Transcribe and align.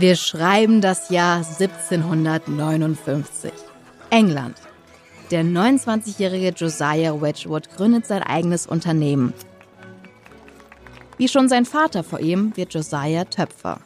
Wir 0.00 0.14
schreiben 0.14 0.80
das 0.80 1.10
Jahr 1.10 1.38
1759. 1.38 3.50
England. 4.10 4.54
Der 5.32 5.42
29-jährige 5.42 6.50
Josiah 6.50 7.20
Wedgwood 7.20 7.68
gründet 7.76 8.06
sein 8.06 8.22
eigenes 8.22 8.68
Unternehmen. 8.68 9.34
Wie 11.16 11.26
schon 11.26 11.48
sein 11.48 11.64
Vater 11.64 12.04
vor 12.04 12.20
ihm 12.20 12.56
wird 12.56 12.74
Josiah 12.74 13.24
Töpfer. 13.24 13.80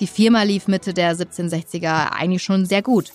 Die 0.00 0.08
Firma 0.08 0.42
lief 0.42 0.66
Mitte 0.66 0.92
der 0.92 1.14
1760er 1.14 2.10
eigentlich 2.10 2.42
schon 2.42 2.66
sehr 2.66 2.82
gut. 2.82 3.12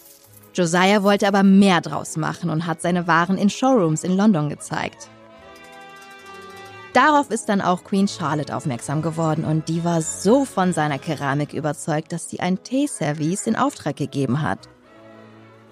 Josiah 0.54 1.04
wollte 1.04 1.28
aber 1.28 1.44
mehr 1.44 1.82
draus 1.82 2.16
machen 2.16 2.50
und 2.50 2.66
hat 2.66 2.82
seine 2.82 3.06
Waren 3.06 3.38
in 3.38 3.50
Showrooms 3.50 4.06
in 4.06 4.16
London 4.16 4.48
gezeigt. 4.48 5.10
Darauf 6.94 7.32
ist 7.32 7.50
dann 7.50 7.62
auch 7.62 7.84
Queen 7.84 8.08
Charlotte 8.08 8.56
aufmerksam 8.56 9.02
geworden 9.02 9.46
und 9.46 9.68
die 9.68 9.84
war 9.84 10.04
so 10.04 10.46
von 10.46 10.74
seiner 10.74 11.00
Keramik 11.00 11.54
überzeugt, 11.54 12.14
dass 12.14 12.30
sie 12.30 12.40
ein 12.40 12.62
Teeservice 12.62 13.48
in 13.48 13.56
Auftrag 13.56 13.96
gegeben 13.96 14.44
hat. 14.44 14.70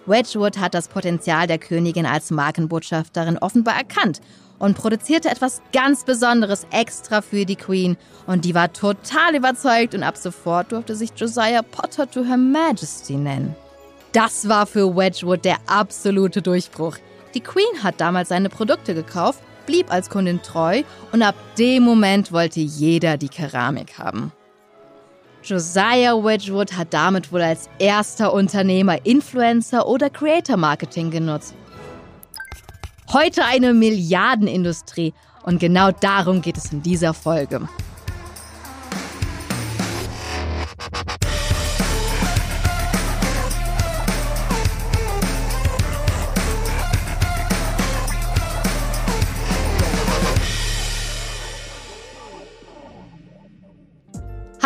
Wedgwood 0.07 0.57
hat 0.57 0.73
das 0.73 0.87
Potenzial 0.87 1.45
der 1.45 1.59
Königin 1.59 2.07
als 2.07 2.31
Markenbotschafterin 2.31 3.37
offenbar 3.37 3.75
erkannt 3.75 4.19
und 4.57 4.75
produzierte 4.75 5.29
etwas 5.29 5.61
ganz 5.71 6.05
Besonderes 6.05 6.65
extra 6.71 7.21
für 7.21 7.45
die 7.45 7.55
Queen 7.55 7.97
und 8.25 8.43
die 8.43 8.55
war 8.55 8.73
total 8.73 9.35
überzeugt 9.35 9.93
und 9.93 10.01
ab 10.01 10.17
sofort 10.17 10.71
durfte 10.71 10.95
sich 10.95 11.11
Josiah 11.15 11.61
Potter 11.61 12.09
to 12.09 12.23
Her 12.23 12.37
Majesty 12.37 13.13
nennen. 13.13 13.55
Das 14.11 14.49
war 14.49 14.65
für 14.65 14.95
Wedgwood 14.95 15.45
der 15.45 15.57
absolute 15.67 16.41
Durchbruch. 16.41 16.97
Die 17.35 17.41
Queen 17.41 17.83
hat 17.83 18.01
damals 18.01 18.29
seine 18.29 18.49
Produkte 18.49 18.95
gekauft, 18.95 19.39
blieb 19.65 19.91
als 19.91 20.09
Kundin 20.09 20.41
treu 20.41 20.83
und 21.11 21.21
ab 21.21 21.35
dem 21.57 21.83
Moment 21.83 22.31
wollte 22.31 22.59
jeder 22.59 23.17
die 23.17 23.29
Keramik 23.29 23.97
haben. 23.97 24.31
Josiah 25.43 26.23
Wedgwood 26.23 26.73
hat 26.73 26.93
damit 26.93 27.31
wohl 27.31 27.41
als 27.41 27.67
erster 27.79 28.31
Unternehmer 28.31 29.03
Influencer 29.05 29.87
oder 29.87 30.09
Creator 30.09 30.57
Marketing 30.57 31.09
genutzt. 31.09 31.55
Heute 33.11 33.43
eine 33.45 33.73
Milliardenindustrie 33.73 35.13
und 35.43 35.59
genau 35.59 35.91
darum 35.91 36.41
geht 36.41 36.57
es 36.57 36.71
in 36.71 36.81
dieser 36.81 37.13
Folge. 37.13 37.67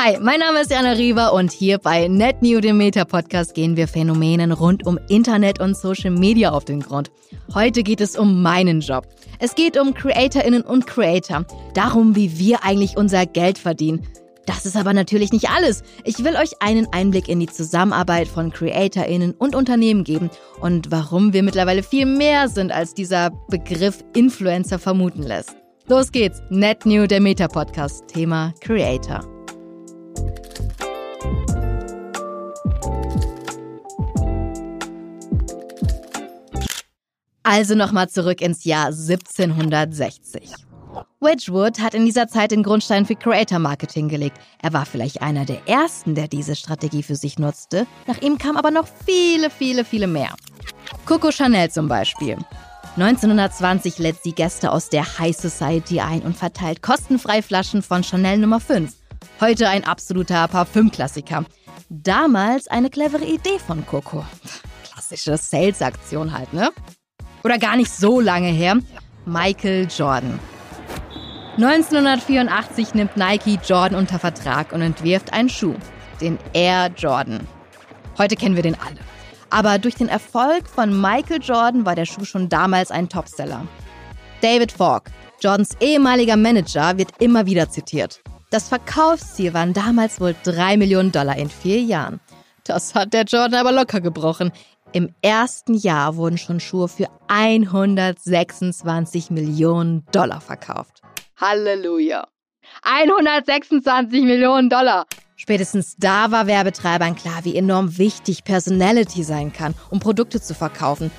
Hi, 0.05 0.19
mein 0.21 0.39
Name 0.39 0.61
ist 0.61 0.69
Jana 0.69 0.91
Riva 0.91 1.29
und 1.29 1.51
hier 1.51 1.79
bei 1.79 2.07
Net 2.07 2.43
New, 2.43 2.59
dem 2.59 2.77
Meta-Podcast, 2.77 3.55
gehen 3.55 3.75
wir 3.75 3.87
Phänomenen 3.87 4.51
rund 4.51 4.85
um 4.85 4.99
Internet 5.09 5.59
und 5.59 5.75
Social 5.75 6.11
Media 6.11 6.51
auf 6.51 6.63
den 6.63 6.81
Grund. 6.81 7.09
Heute 7.55 7.81
geht 7.81 8.01
es 8.01 8.15
um 8.15 8.43
meinen 8.43 8.81
Job. 8.81 9.07
Es 9.39 9.55
geht 9.55 9.79
um 9.79 9.95
CreatorInnen 9.95 10.61
und 10.61 10.85
Creator. 10.85 11.43
Darum, 11.73 12.15
wie 12.15 12.37
wir 12.37 12.63
eigentlich 12.63 12.97
unser 12.97 13.25
Geld 13.25 13.57
verdienen. 13.57 14.05
Das 14.45 14.67
ist 14.67 14.77
aber 14.77 14.93
natürlich 14.93 15.31
nicht 15.31 15.49
alles. 15.49 15.81
Ich 16.03 16.23
will 16.23 16.35
euch 16.35 16.51
einen 16.59 16.85
Einblick 16.91 17.27
in 17.27 17.39
die 17.39 17.47
Zusammenarbeit 17.47 18.27
von 18.27 18.51
CreatorInnen 18.51 19.31
und 19.31 19.55
Unternehmen 19.55 20.03
geben 20.03 20.29
und 20.61 20.91
warum 20.91 21.33
wir 21.33 21.41
mittlerweile 21.41 21.81
viel 21.81 22.05
mehr 22.05 22.47
sind, 22.47 22.71
als 22.71 22.93
dieser 22.93 23.31
Begriff 23.49 24.05
Influencer 24.13 24.77
vermuten 24.77 25.23
lässt. 25.23 25.55
Los 25.87 26.11
geht's. 26.11 26.43
Net 26.51 26.85
New, 26.85 27.07
der 27.07 27.21
Meta-Podcast. 27.21 28.07
Thema 28.07 28.53
Creator. 28.59 29.34
Also 37.47 37.75
nochmal 37.75 38.09
zurück 38.09 38.41
ins 38.41 38.63
Jahr 38.63 38.87
1760. 38.87 40.51
Wedgwood 41.19 41.79
hat 41.79 41.93
in 41.93 42.03
dieser 42.03 42.27
Zeit 42.27 42.49
den 42.49 42.63
Grundstein 42.63 43.05
für 43.05 43.15
Creator 43.15 43.59
Marketing 43.59 44.09
gelegt. 44.09 44.39
Er 44.63 44.73
war 44.73 44.87
vielleicht 44.87 45.21
einer 45.21 45.45
der 45.45 45.67
ersten, 45.67 46.15
der 46.15 46.27
diese 46.27 46.55
Strategie 46.55 47.03
für 47.03 47.15
sich 47.15 47.37
nutzte. 47.37 47.85
Nach 48.07 48.19
ihm 48.19 48.39
kamen 48.39 48.57
aber 48.57 48.71
noch 48.71 48.87
viele, 49.05 49.51
viele, 49.51 49.85
viele 49.85 50.07
mehr. 50.07 50.33
Coco 51.05 51.29
Chanel 51.31 51.69
zum 51.69 51.87
Beispiel. 51.87 52.35
1920 52.97 53.99
lädt 53.99 54.23
sie 54.23 54.31
Gäste 54.31 54.71
aus 54.71 54.89
der 54.89 55.19
High 55.19 55.37
Society 55.37 55.99
ein 55.99 56.23
und 56.23 56.35
verteilt 56.35 56.81
kostenfrei 56.81 57.43
Flaschen 57.43 57.83
von 57.83 58.03
Chanel 58.03 58.39
Nummer 58.39 58.59
5. 58.59 58.91
Heute 59.39 59.69
ein 59.69 59.83
absoluter 59.83 60.47
Parfümklassiker. 60.47 61.45
Damals 61.89 62.67
eine 62.69 62.89
clevere 62.89 63.25
Idee 63.25 63.59
von 63.59 63.85
Coco. 63.85 64.25
Klassische 64.91 65.37
Sales-Aktion 65.37 66.35
halt, 66.35 66.51
ne? 66.51 66.71
Oder 67.45 67.59
gar 67.59 67.75
nicht 67.75 67.91
so 67.91 68.19
lange 68.19 68.47
her, 68.47 68.79
Michael 69.27 69.87
Jordan. 69.95 70.39
1984 71.57 72.95
nimmt 72.95 73.15
Nike 73.15 73.59
Jordan 73.63 73.99
unter 73.99 74.17
Vertrag 74.17 74.73
und 74.73 74.81
entwirft 74.81 75.31
einen 75.31 75.47
Schuh, 75.47 75.75
den 76.19 76.39
Air 76.53 76.89
Jordan. 76.97 77.47
Heute 78.17 78.35
kennen 78.35 78.55
wir 78.55 78.63
den 78.63 78.75
alle. 78.75 78.99
Aber 79.51 79.77
durch 79.77 79.93
den 79.93 80.09
Erfolg 80.09 80.67
von 80.67 80.99
Michael 80.99 81.39
Jordan 81.39 81.85
war 81.85 81.93
der 81.93 82.05
Schuh 82.05 82.25
schon 82.25 82.49
damals 82.49 82.89
ein 82.89 83.09
Topseller. 83.09 83.67
David 84.41 84.71
Falk, 84.71 85.11
Jordans 85.39 85.77
ehemaliger 85.79 86.37
Manager, 86.37 86.97
wird 86.97 87.11
immer 87.19 87.45
wieder 87.45 87.69
zitiert. 87.69 88.21
Das 88.49 88.69
Verkaufsziel 88.69 89.53
waren 89.53 89.73
damals 89.73 90.19
wohl 90.19 90.35
3 90.43 90.77
Millionen 90.77 91.11
Dollar 91.11 91.37
in 91.37 91.49
vier 91.49 91.79
Jahren. 91.79 92.19
Das 92.63 92.95
hat 92.95 93.13
der 93.13 93.23
Jordan 93.25 93.59
aber 93.59 93.71
locker 93.71 94.01
gebrochen. 94.01 94.51
Im 94.95 95.13
ersten 95.21 95.73
Jahr 95.73 96.15
wurden 96.15 96.37
schon 96.37 96.61
Schuhe 96.61 96.87
für 96.87 97.09
126 97.27 99.29
Millionen 99.29 100.05
Dollar 100.13 100.39
verkauft. 100.39 101.01
Halleluja! 101.35 102.25
126 102.81 104.23
Millionen 104.23 104.69
Dollar! 104.69 105.05
Spätestens 105.35 105.97
da 105.97 106.31
war 106.31 106.47
Werbetreibern 106.47 107.17
klar, 107.17 107.43
wie 107.43 107.57
enorm 107.57 107.97
wichtig 107.97 108.45
Personality 108.45 109.23
sein 109.23 109.51
kann, 109.51 109.75
um 109.89 109.99
Produkte 109.99 110.41
zu 110.41 110.53
verkaufen. 110.53 111.11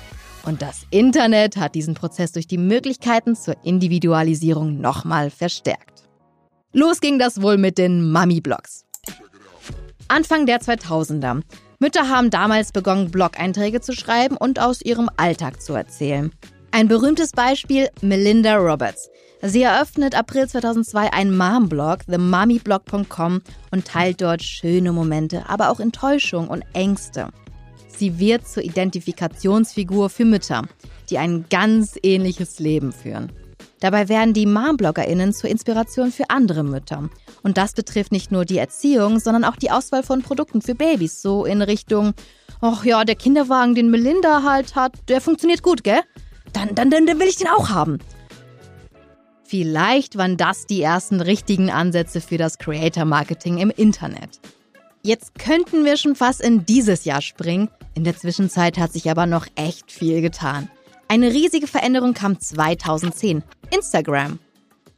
Und 0.43 0.63
das 0.63 0.87
Internet 0.89 1.57
hat 1.57 1.75
diesen 1.75 1.93
Prozess 1.93 2.31
durch 2.31 2.47
die 2.47 2.57
Möglichkeiten 2.57 3.35
zur 3.35 3.63
Individualisierung 3.63 4.81
nochmal 4.81 5.29
verstärkt. 5.29 6.09
Los 6.73 6.99
ging 6.99 7.19
das 7.19 7.43
wohl 7.43 7.59
mit 7.59 7.77
den 7.77 8.11
Mummy-Blogs. 8.11 8.85
Anfang 10.07 10.47
der 10.47 10.61
2000er 10.61 11.43
Mütter 11.79 12.09
haben 12.09 12.31
damals 12.31 12.71
begonnen, 12.71 13.11
Blog-Einträge 13.11 13.81
zu 13.81 13.93
schreiben 13.93 14.35
und 14.35 14.59
aus 14.59 14.81
ihrem 14.81 15.09
Alltag 15.15 15.61
zu 15.61 15.73
erzählen. 15.73 16.31
Ein 16.71 16.87
berühmtes 16.87 17.31
Beispiel 17.31 17.89
Melinda 18.01 18.55
Roberts. 18.57 19.09
Sie 19.43 19.61
eröffnet 19.61 20.15
April 20.15 20.49
2002 20.49 21.13
einen 21.13 21.37
Mom-Blog, 21.37 21.99
themummyblog.com, 22.07 23.41
und 23.69 23.85
teilt 23.85 24.21
dort 24.21 24.41
schöne 24.41 24.91
Momente, 24.91 25.47
aber 25.47 25.69
auch 25.69 25.79
Enttäuschung 25.79 26.47
und 26.47 26.63
Ängste. 26.73 27.29
Sie 27.87 28.17
wird 28.17 28.47
zur 28.47 28.63
Identifikationsfigur 28.63 30.09
für 30.09 30.25
Mütter, 30.25 30.63
die 31.11 31.19
ein 31.19 31.45
ganz 31.47 31.95
ähnliches 32.01 32.57
Leben 32.57 32.91
führen. 32.91 33.31
Dabei 33.79 34.09
werden 34.09 34.33
die 34.33 34.45
Mom-BloggerInnen 34.45 35.33
zur 35.33 35.49
Inspiration 35.49 36.11
für 36.11 36.29
andere 36.29 36.63
Mütter. 36.63 37.09
Und 37.43 37.57
das 37.57 37.73
betrifft 37.73 38.11
nicht 38.11 38.31
nur 38.31 38.43
die 38.43 38.57
Erziehung, 38.57 39.19
sondern 39.19 39.43
auch 39.43 39.55
die 39.55 39.71
Auswahl 39.71 40.03
von 40.03 40.23
Produkten 40.23 40.61
für 40.61 40.73
Babys. 40.73 41.21
So 41.21 41.45
in 41.45 41.61
Richtung, 41.61 42.13
ach 42.59 42.83
ja, 42.85 43.05
der 43.05 43.15
Kinderwagen, 43.15 43.75
den 43.75 43.91
Melinda 43.91 44.43
halt 44.43 44.75
hat, 44.75 44.93
der 45.09 45.21
funktioniert 45.21 45.61
gut, 45.61 45.83
gell? 45.83 46.01
Dann, 46.53 46.73
dann, 46.73 46.89
dann, 46.89 47.05
dann 47.05 47.19
will 47.19 47.27
ich 47.27 47.37
den 47.37 47.49
auch 47.49 47.69
haben. 47.69 47.99
Vielleicht 49.43 50.17
waren 50.17 50.35
das 50.35 50.65
die 50.65 50.81
ersten 50.81 51.21
richtigen 51.21 51.69
Ansätze 51.69 52.19
für 52.19 52.37
das 52.37 52.57
Creator 52.57 53.05
Marketing 53.05 53.59
im 53.59 53.69
Internet. 53.69 54.41
Jetzt 55.03 55.39
könnten 55.39 55.85
wir 55.85 55.95
schon 55.95 56.15
fast 56.15 56.41
in 56.41 56.65
dieses 56.65 57.05
Jahr 57.05 57.21
springen. 57.21 57.69
In 57.93 58.03
der 58.03 58.17
Zwischenzeit 58.17 58.77
hat 58.77 58.91
sich 58.91 59.09
aber 59.09 59.25
noch 59.25 59.47
echt 59.55 59.91
viel 59.91 60.21
getan. 60.21 60.69
Eine 61.09 61.31
riesige 61.31 61.67
Veränderung 61.67 62.13
kam 62.13 62.37
2010. 62.37 63.41
Instagram. 63.71 64.39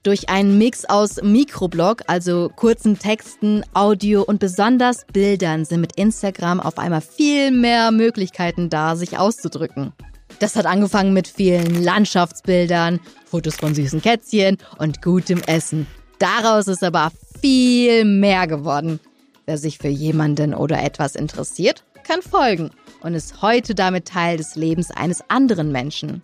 Durch 0.01 0.29
einen 0.29 0.57
Mix 0.57 0.85
aus 0.85 1.21
Mikroblog, 1.21 2.01
also 2.07 2.49
kurzen 2.55 2.97
Texten, 2.97 3.63
Audio 3.73 4.23
und 4.23 4.39
besonders 4.39 5.05
Bildern 5.13 5.65
sind 5.65 5.81
mit 5.81 5.97
Instagram 5.97 6.61
auf 6.61 6.79
einmal 6.79 7.01
viel 7.01 7.51
mehr 7.51 7.91
Möglichkeiten 7.91 8.71
da, 8.71 8.95
sich 8.95 9.19
auszudrücken. 9.19 9.93
Das 10.39 10.55
hat 10.55 10.65
angefangen 10.65 11.13
mit 11.13 11.27
vielen 11.27 11.83
Landschaftsbildern, 11.83 12.99
Fotos 13.25 13.57
von 13.57 13.75
süßen 13.75 14.01
Kätzchen 14.01 14.57
und 14.79 15.03
gutem 15.03 15.41
Essen. 15.45 15.85
Daraus 16.17 16.67
ist 16.67 16.83
aber 16.83 17.11
viel 17.39 18.03
mehr 18.05 18.47
geworden. 18.47 18.99
Wer 19.45 19.59
sich 19.59 19.77
für 19.77 19.89
jemanden 19.89 20.55
oder 20.55 20.81
etwas 20.81 21.15
interessiert, 21.15 21.83
kann 22.03 22.23
folgen 22.23 22.71
und 23.01 23.13
ist 23.13 23.41
heute 23.41 23.75
damit 23.75 24.05
Teil 24.05 24.37
des 24.37 24.55
Lebens 24.55 24.91
eines 24.91 25.23
anderen 25.29 25.71
Menschen. 25.71 26.21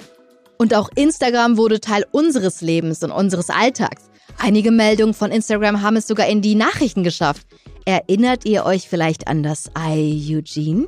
Und 0.58 0.74
auch 0.74 0.90
Instagram 0.96 1.58
wurde 1.58 1.80
Teil 1.80 2.06
unseres 2.12 2.62
Lebens 2.62 3.04
und 3.04 3.12
unseres 3.12 3.50
Alltags. 3.50 4.04
Einige 4.38 4.72
Meldungen 4.72 5.14
von 5.14 5.32
Instagram 5.32 5.82
haben 5.82 5.96
es 5.96 6.08
sogar 6.08 6.28
in 6.28 6.42
die 6.42 6.56
Nachrichten 6.56 7.04
geschafft. 7.04 7.46
Erinnert 7.86 8.46
ihr 8.46 8.66
euch 8.66 8.88
vielleicht 8.90 9.28
an 9.28 9.44
das 9.44 9.70
Ei 9.76 10.18
Eugene? 10.30 10.88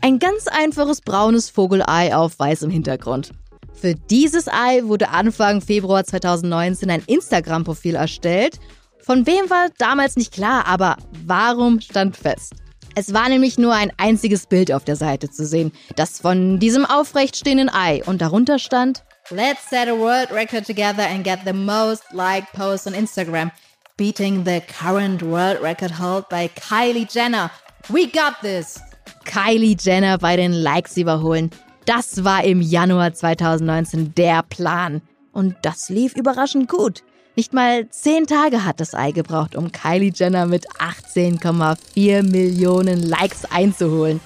Ein 0.00 0.18
ganz 0.18 0.46
einfaches 0.46 1.00
braunes 1.00 1.50
Vogelei 1.50 2.14
auf 2.14 2.38
weißem 2.38 2.70
Hintergrund. 2.70 3.32
Für 3.72 3.94
dieses 3.94 4.48
Ei 4.48 4.82
wurde 4.84 5.10
Anfang 5.10 5.60
Februar 5.60 6.04
2019 6.04 6.90
ein 6.90 7.02
Instagram-Profil 7.06 7.94
erstellt. 7.96 8.58
Von 9.02 9.26
wem 9.26 9.50
war 9.50 9.68
damals 9.78 10.16
nicht 10.16 10.32
klar, 10.32 10.66
aber 10.66 10.96
warum 11.26 11.80
stand 11.80 12.16
fest? 12.16 12.54
Es 12.98 13.12
war 13.12 13.28
nämlich 13.28 13.58
nur 13.58 13.74
ein 13.74 13.92
einziges 13.98 14.46
Bild 14.46 14.72
auf 14.72 14.82
der 14.82 14.96
Seite 14.96 15.30
zu 15.30 15.44
sehen, 15.44 15.70
das 15.96 16.18
von 16.18 16.58
diesem 16.58 16.86
aufrecht 16.86 17.36
stehenden 17.36 17.68
Ei 17.68 18.02
und 18.06 18.22
darunter 18.22 18.58
stand 18.58 19.04
Let's 19.28 19.68
set 19.68 19.86
a 19.86 19.92
world 19.92 20.30
record 20.30 20.66
together 20.66 21.06
and 21.06 21.22
get 21.22 21.40
the 21.44 21.52
most 21.52 22.04
liked 22.12 22.50
post 22.54 22.86
on 22.86 22.94
Instagram, 22.94 23.50
beating 23.98 24.46
the 24.46 24.62
current 24.62 25.20
world 25.20 25.60
record 25.62 25.98
held 25.98 26.26
by 26.30 26.48
Kylie 26.48 27.06
Jenner. 27.06 27.50
We 27.90 28.06
got 28.06 28.40
this! 28.40 28.80
Kylie 29.26 29.76
Jenner 29.78 30.16
bei 30.16 30.36
den 30.36 30.52
Likes 30.52 30.96
überholen. 30.96 31.50
Das 31.84 32.24
war 32.24 32.44
im 32.44 32.62
Januar 32.62 33.12
2019 33.12 34.14
der 34.14 34.42
Plan. 34.42 35.02
Und 35.32 35.54
das 35.60 35.90
lief 35.90 36.16
überraschend 36.16 36.70
gut. 36.70 37.02
Nicht 37.36 37.52
mal 37.52 37.86
zehn 37.90 38.26
Tage 38.26 38.64
hat 38.64 38.80
das 38.80 38.94
Ei 38.94 39.10
gebraucht, 39.10 39.56
um 39.56 39.70
Kylie 39.70 40.10
Jenner 40.14 40.46
mit 40.46 40.66
18,4 40.78 42.22
Millionen 42.22 43.02
Likes 43.02 43.44
einzuholen. 43.44 44.20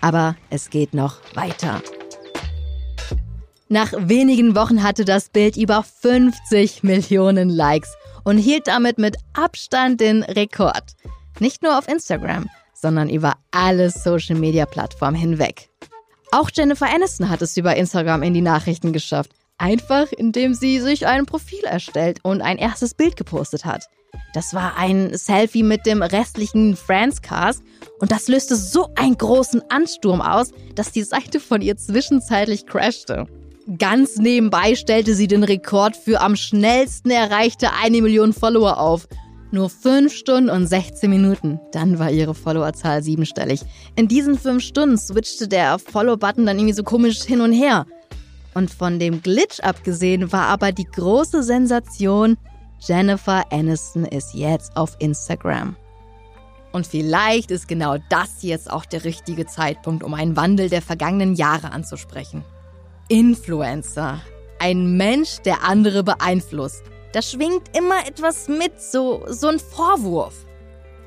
Aber 0.00 0.34
es 0.50 0.70
geht 0.70 0.92
noch 0.92 1.18
weiter. 1.34 1.80
Nach 3.68 3.92
wenigen 3.96 4.56
Wochen 4.56 4.82
hatte 4.82 5.04
das 5.04 5.28
Bild 5.28 5.56
über 5.56 5.84
50 5.84 6.82
Millionen 6.82 7.48
Likes 7.48 7.94
und 8.24 8.38
hielt 8.38 8.66
damit 8.66 8.98
mit 8.98 9.16
Abstand 9.32 10.00
den 10.00 10.24
Rekord. 10.24 10.96
Nicht 11.38 11.62
nur 11.62 11.78
auf 11.78 11.86
Instagram, 11.86 12.50
sondern 12.74 13.08
über 13.08 13.34
alle 13.52 13.88
Social-Media-Plattformen 13.90 15.16
hinweg. 15.16 15.70
Auch 16.32 16.50
Jennifer 16.52 16.92
Aniston 16.92 17.28
hat 17.28 17.40
es 17.40 17.56
über 17.56 17.76
Instagram 17.76 18.24
in 18.24 18.34
die 18.34 18.40
Nachrichten 18.40 18.92
geschafft. 18.92 19.30
Einfach 19.62 20.10
indem 20.10 20.54
sie 20.54 20.80
sich 20.80 21.06
ein 21.06 21.24
Profil 21.24 21.62
erstellt 21.62 22.18
und 22.24 22.42
ein 22.42 22.58
erstes 22.58 22.94
Bild 22.94 23.16
gepostet 23.16 23.64
hat. 23.64 23.86
Das 24.34 24.54
war 24.54 24.76
ein 24.76 25.16
Selfie 25.16 25.62
mit 25.62 25.86
dem 25.86 26.02
restlichen 26.02 26.74
Friends-Cast 26.74 27.62
und 28.00 28.10
das 28.10 28.26
löste 28.26 28.56
so 28.56 28.88
einen 28.96 29.16
großen 29.16 29.62
Ansturm 29.70 30.20
aus, 30.20 30.50
dass 30.74 30.90
die 30.90 31.04
Seite 31.04 31.38
von 31.38 31.62
ihr 31.62 31.76
zwischenzeitlich 31.76 32.66
crashte. 32.66 33.28
Ganz 33.78 34.16
nebenbei 34.16 34.74
stellte 34.74 35.14
sie 35.14 35.28
den 35.28 35.44
Rekord 35.44 35.96
für 35.96 36.20
am 36.20 36.34
schnellsten 36.34 37.12
erreichte 37.12 37.72
eine 37.72 38.02
Million 38.02 38.32
Follower 38.32 38.80
auf 38.80 39.06
nur 39.52 39.70
5 39.70 40.12
Stunden 40.12 40.50
und 40.50 40.66
16 40.66 41.08
Minuten. 41.08 41.60
Dann 41.70 42.00
war 42.00 42.10
ihre 42.10 42.34
Followerzahl 42.34 43.02
siebenstellig. 43.02 43.60
In 43.94 44.08
diesen 44.08 44.36
5 44.36 44.60
Stunden 44.60 44.98
switchte 44.98 45.46
der 45.46 45.78
Follow-Button 45.78 46.46
dann 46.46 46.58
irgendwie 46.58 46.74
so 46.74 46.82
komisch 46.82 47.22
hin 47.22 47.42
und 47.42 47.52
her. 47.52 47.86
Und 48.54 48.70
von 48.70 48.98
dem 48.98 49.22
Glitch 49.22 49.60
abgesehen 49.60 50.32
war 50.32 50.46
aber 50.48 50.72
die 50.72 50.84
große 50.84 51.42
Sensation, 51.42 52.36
Jennifer 52.80 53.44
Aniston 53.50 54.04
ist 54.04 54.34
jetzt 54.34 54.76
auf 54.76 54.96
Instagram. 54.98 55.76
Und 56.72 56.86
vielleicht 56.86 57.50
ist 57.50 57.68
genau 57.68 57.96
das 58.08 58.42
jetzt 58.42 58.70
auch 58.70 58.84
der 58.84 59.04
richtige 59.04 59.46
Zeitpunkt, 59.46 60.02
um 60.02 60.14
einen 60.14 60.36
Wandel 60.36 60.68
der 60.68 60.82
vergangenen 60.82 61.34
Jahre 61.34 61.70
anzusprechen. 61.70 62.44
Influencer. 63.08 64.20
Ein 64.58 64.96
Mensch, 64.96 65.38
der 65.44 65.64
andere 65.64 66.02
beeinflusst. 66.02 66.82
Da 67.12 67.20
schwingt 67.20 67.76
immer 67.76 68.06
etwas 68.06 68.48
mit, 68.48 68.80
so, 68.80 69.22
so 69.28 69.48
ein 69.48 69.58
Vorwurf. 69.58 70.46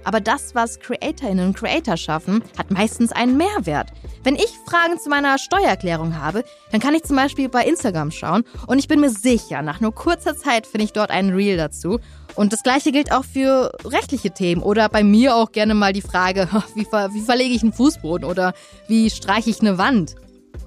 Aber 0.05 0.21
das, 0.21 0.55
was 0.55 0.79
CreatorInnen 0.79 1.47
und 1.47 1.57
Creator 1.57 1.97
schaffen, 1.97 2.43
hat 2.57 2.71
meistens 2.71 3.11
einen 3.11 3.35
Mehrwert. 3.35 3.91
Wenn 4.23 4.35
ich 4.35 4.49
Fragen 4.65 4.99
zu 4.99 5.09
meiner 5.09 5.37
Steuererklärung 5.37 6.17
habe, 6.17 6.45
dann 6.71 6.79
kann 6.79 6.93
ich 6.93 7.03
zum 7.03 7.15
Beispiel 7.15 7.49
bei 7.49 7.65
Instagram 7.65 8.11
schauen 8.11 8.43
und 8.67 8.79
ich 8.79 8.87
bin 8.87 9.01
mir 9.01 9.09
sicher, 9.09 9.61
nach 9.61 9.81
nur 9.81 9.93
kurzer 9.93 10.37
Zeit 10.37 10.65
finde 10.65 10.85
ich 10.85 10.93
dort 10.93 11.11
einen 11.11 11.33
Reel 11.33 11.57
dazu. 11.57 11.99
Und 12.35 12.53
das 12.53 12.63
gleiche 12.63 12.91
gilt 12.91 13.11
auch 13.11 13.23
für 13.23 13.71
rechtliche 13.85 14.31
Themen 14.31 14.61
oder 14.61 14.89
bei 14.89 15.03
mir 15.03 15.35
auch 15.35 15.51
gerne 15.51 15.73
mal 15.73 15.93
die 15.93 16.01
Frage, 16.01 16.47
wie, 16.75 16.85
ver 16.85 17.13
wie 17.13 17.21
verlege 17.21 17.55
ich 17.55 17.63
einen 17.63 17.73
Fußboden 17.73 18.29
oder 18.29 18.53
wie 18.87 19.09
streiche 19.09 19.49
ich 19.49 19.61
eine 19.61 19.77
Wand? 19.77 20.15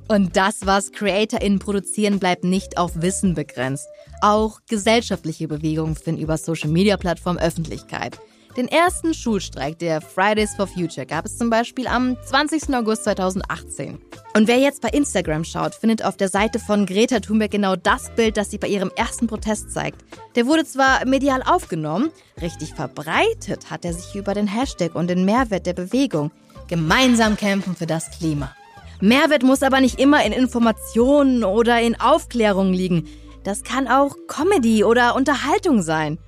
Und 0.09 0.37
das, 0.37 0.65
was 0.65 0.93
CreatorInnen 0.93 1.59
produzieren, 1.59 2.19
bleibt 2.19 2.43
nicht 2.43 2.79
auf 2.79 3.03
Wissen 3.03 3.35
begrenzt. 3.35 3.87
Auch 4.23 4.61
gesellschaftliche 4.69 5.49
Bewegungen 5.49 5.97
finden 5.97 6.23
über 6.23 6.39
Social-Media-Plattformen 6.39 7.39
Öffentlichkeit. 7.39 8.19
Den 8.59 8.67
ersten 8.67 9.15
Schulstreik 9.15 9.79
der 9.79 10.01
Fridays 10.01 10.57
for 10.57 10.67
Future 10.67 11.07
gab 11.07 11.25
es 11.25 11.39
zum 11.39 11.49
Beispiel 11.49 11.87
am 11.87 12.17
20. 12.27 12.75
August 12.75 13.05
2018. 13.05 14.01
Und 14.35 14.49
wer 14.49 14.59
jetzt 14.59 14.83
bei 14.83 14.89
Instagram 14.89 15.45
schaut, 15.45 15.77
findet 15.77 16.05
auf 16.05 16.17
der 16.17 16.29
Seite 16.29 16.59
von 16.59 16.85
Greta 16.85 17.21
Thunberg 17.21 17.53
genau 17.53 17.77
das 17.77 18.11
Bild, 18.17 18.37
das 18.37 18.51
sie 18.51 18.59
bei 18.59 18.67
ihrem 18.67 18.91
ersten 18.97 19.29
Protest 19.29 19.71
zeigt. 19.71 20.05
Der 20.35 20.47
wurde 20.47 20.65
zwar 20.65 21.07
medial 21.07 21.45
aufgenommen, 21.45 22.11
richtig 22.43 22.75
verbreitet 22.75 23.71
hat 23.71 23.85
er 23.85 23.93
sich 23.93 24.17
über 24.17 24.35
den 24.35 24.49
Hashtag 24.49 24.97
und 24.97 25.07
den 25.07 25.25
Mehrwert 25.25 25.65
der 25.65 25.75
Bewegung. 25.75 26.33
Gemeinsam 26.67 27.37
kämpfen 27.37 27.77
für 27.77 27.87
das 27.87 28.11
Klima. 28.11 28.57
Mehrwert 29.01 29.45
muss 29.45 29.63
aber 29.63 29.81
nicht 29.81 30.01
immer 30.01 30.25
in 30.25 30.33
Informationen 30.33 31.45
oder 31.45 31.81
in 31.81 32.01
Aufklärung 32.01 32.73
liegen. 32.73 33.07
Das 33.45 33.63
kann 33.63 33.87
auch 33.87 34.17
Comedy 34.27 34.83
oder 34.83 35.15
Unterhaltung 35.15 35.81
sein. 35.81 36.19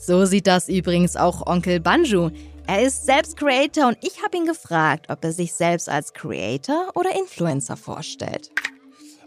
So 0.00 0.24
sieht 0.24 0.46
das 0.46 0.68
übrigens 0.68 1.16
auch 1.16 1.46
Onkel 1.46 1.80
Banju. 1.80 2.30
Er 2.66 2.82
ist 2.82 3.04
selbst 3.04 3.36
Creator 3.36 3.88
und 3.88 3.98
ich 4.00 4.22
habe 4.22 4.36
ihn 4.36 4.46
gefragt, 4.46 5.06
ob 5.10 5.24
er 5.24 5.32
sich 5.32 5.52
selbst 5.52 5.88
als 5.88 6.12
Creator 6.12 6.92
oder 6.94 7.10
Influencer 7.18 7.76
vorstellt. 7.76 8.50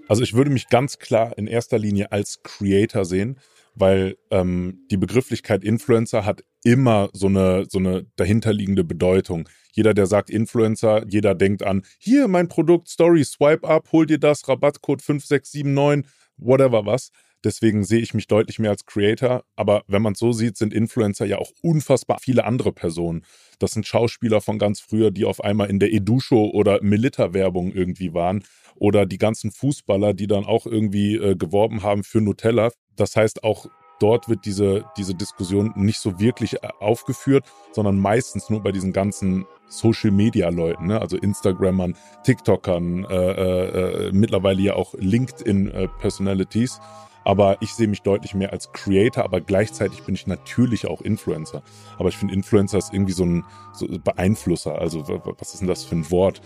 Also 0.08 0.24
ich 0.24 0.34
würde 0.34 0.50
mich 0.50 0.70
ganz 0.70 0.98
klar 0.98 1.38
in 1.38 1.48
erster 1.48 1.78
Linie 1.78 2.12
als 2.12 2.42
Creator 2.44 3.06
sehen, 3.06 3.40
weil 3.76 4.18
ähm, 4.32 4.86
die 4.90 4.98
Begrifflichkeit 4.98 5.64
Influencer 5.64 6.26
hat 6.26 6.44
immer 6.64 7.10
so 7.14 7.28
eine, 7.28 7.66
so 7.70 7.80
eine 7.80 8.06
dahinterliegende 8.16 8.84
Bedeutung. 8.84 9.48
Jeder, 9.74 9.94
der 9.94 10.06
sagt 10.06 10.30
Influencer, 10.30 11.06
jeder 11.08 11.36
denkt 11.36 11.64
an, 11.64 11.84
hier 11.98 12.28
mein 12.28 12.48
Produkt, 12.48 12.90
Story, 12.90 13.24
swipe 13.24 13.68
up, 13.68 13.92
hol 13.92 14.06
dir 14.06 14.20
das, 14.20 14.48
Rabattcode 14.48 15.02
5679, 15.02 16.12
whatever 16.38 16.86
was. 16.86 17.12
Deswegen 17.44 17.84
sehe 17.84 18.00
ich 18.00 18.14
mich 18.14 18.28
deutlich 18.28 18.60
mehr 18.60 18.72
als 18.72 18.86
Creator. 18.86 19.44
Aber 19.56 19.84
wenn 19.88 20.02
man 20.02 20.14
es 20.14 20.20
so 20.20 20.32
sieht, 20.32 20.58
sind 20.58 20.74
Influencer 20.74 21.26
ja 21.26 21.38
auch 21.38 21.52
unfassbar 21.62 22.20
viele 22.22 22.46
andere 22.46 22.72
Personen. 22.72 23.24
Das 23.60 23.72
sind 23.72 23.86
Schauspieler 23.86 24.42
von 24.42 24.60
ganz 24.60 24.80
früher, 24.80 25.12
die 25.12 25.26
auf 25.26 25.44
einmal 25.44 25.70
in 25.70 25.80
der 25.80 25.94
Edu-Show 25.94 26.52
oder 26.54 26.82
Milita-Werbung 26.82 27.72
irgendwie 27.72 28.14
waren. 28.14 28.44
Oder 28.76 29.06
die 29.06 29.18
ganzen 29.18 29.52
Fußballer, 29.52 30.14
die 30.14 30.28
dann 30.28 30.46
auch 30.46 30.66
irgendwie 30.66 31.16
äh, 31.16 31.36
geworben 31.36 31.84
haben 31.84 32.04
für 32.04 32.22
Nutella. 32.22 32.72
Das 32.96 33.16
heißt, 33.16 33.44
auch 33.44 33.68
dort 34.02 34.30
wird 34.30 34.46
diese, 34.46 34.86
diese 34.98 35.14
Diskussion 35.14 35.74
nicht 35.76 36.00
so 36.00 36.20
wirklich 36.20 36.64
äh, 36.64 36.70
aufgeführt, 36.80 37.46
sondern 37.72 37.98
meistens 38.00 38.50
nur 38.50 38.62
bei 38.64 38.72
diesen 38.72 38.94
ganzen 38.94 39.46
Social-Media-Leuten, 39.68 40.88
ne? 40.88 41.00
also 41.00 41.18
Instagrammern, 41.18 41.96
TikTokern, 42.24 43.06
äh, 43.06 43.16
äh, 43.16 44.08
äh 44.08 44.12
mittlerweile 44.12 44.62
ja 44.62 44.74
auch 44.74 44.94
LinkedIn-Personalities. 44.98 46.78
Äh, 46.78 47.11
aber 47.24 47.58
ich 47.62 47.74
sehe 47.74 47.88
mich 47.88 48.02
deutlich 48.02 48.34
mehr 48.34 48.52
als 48.52 48.72
Creator, 48.72 49.24
aber 49.24 49.42
gleichzeitig 49.42 50.04
bin 50.04 50.16
ich 50.16 50.28
natürlich 50.28 50.88
auch 50.88 51.02
Influencer. 51.02 51.62
Aber 51.98 52.10
ich 52.10 52.18
finde, 52.18 52.34
Influencer 52.34 52.78
ist 52.78 52.94
irgendwie 52.94 53.14
so 53.14 53.26
ein 53.26 53.46
so 53.74 53.88
Beeinflusser. 53.88 54.80
Also 54.80 55.08
was 55.08 55.54
ist 55.54 55.62
denn 55.62 55.68
das 55.68 55.84
für 55.84 55.96
ein 55.96 56.10
Wort? 56.12 56.42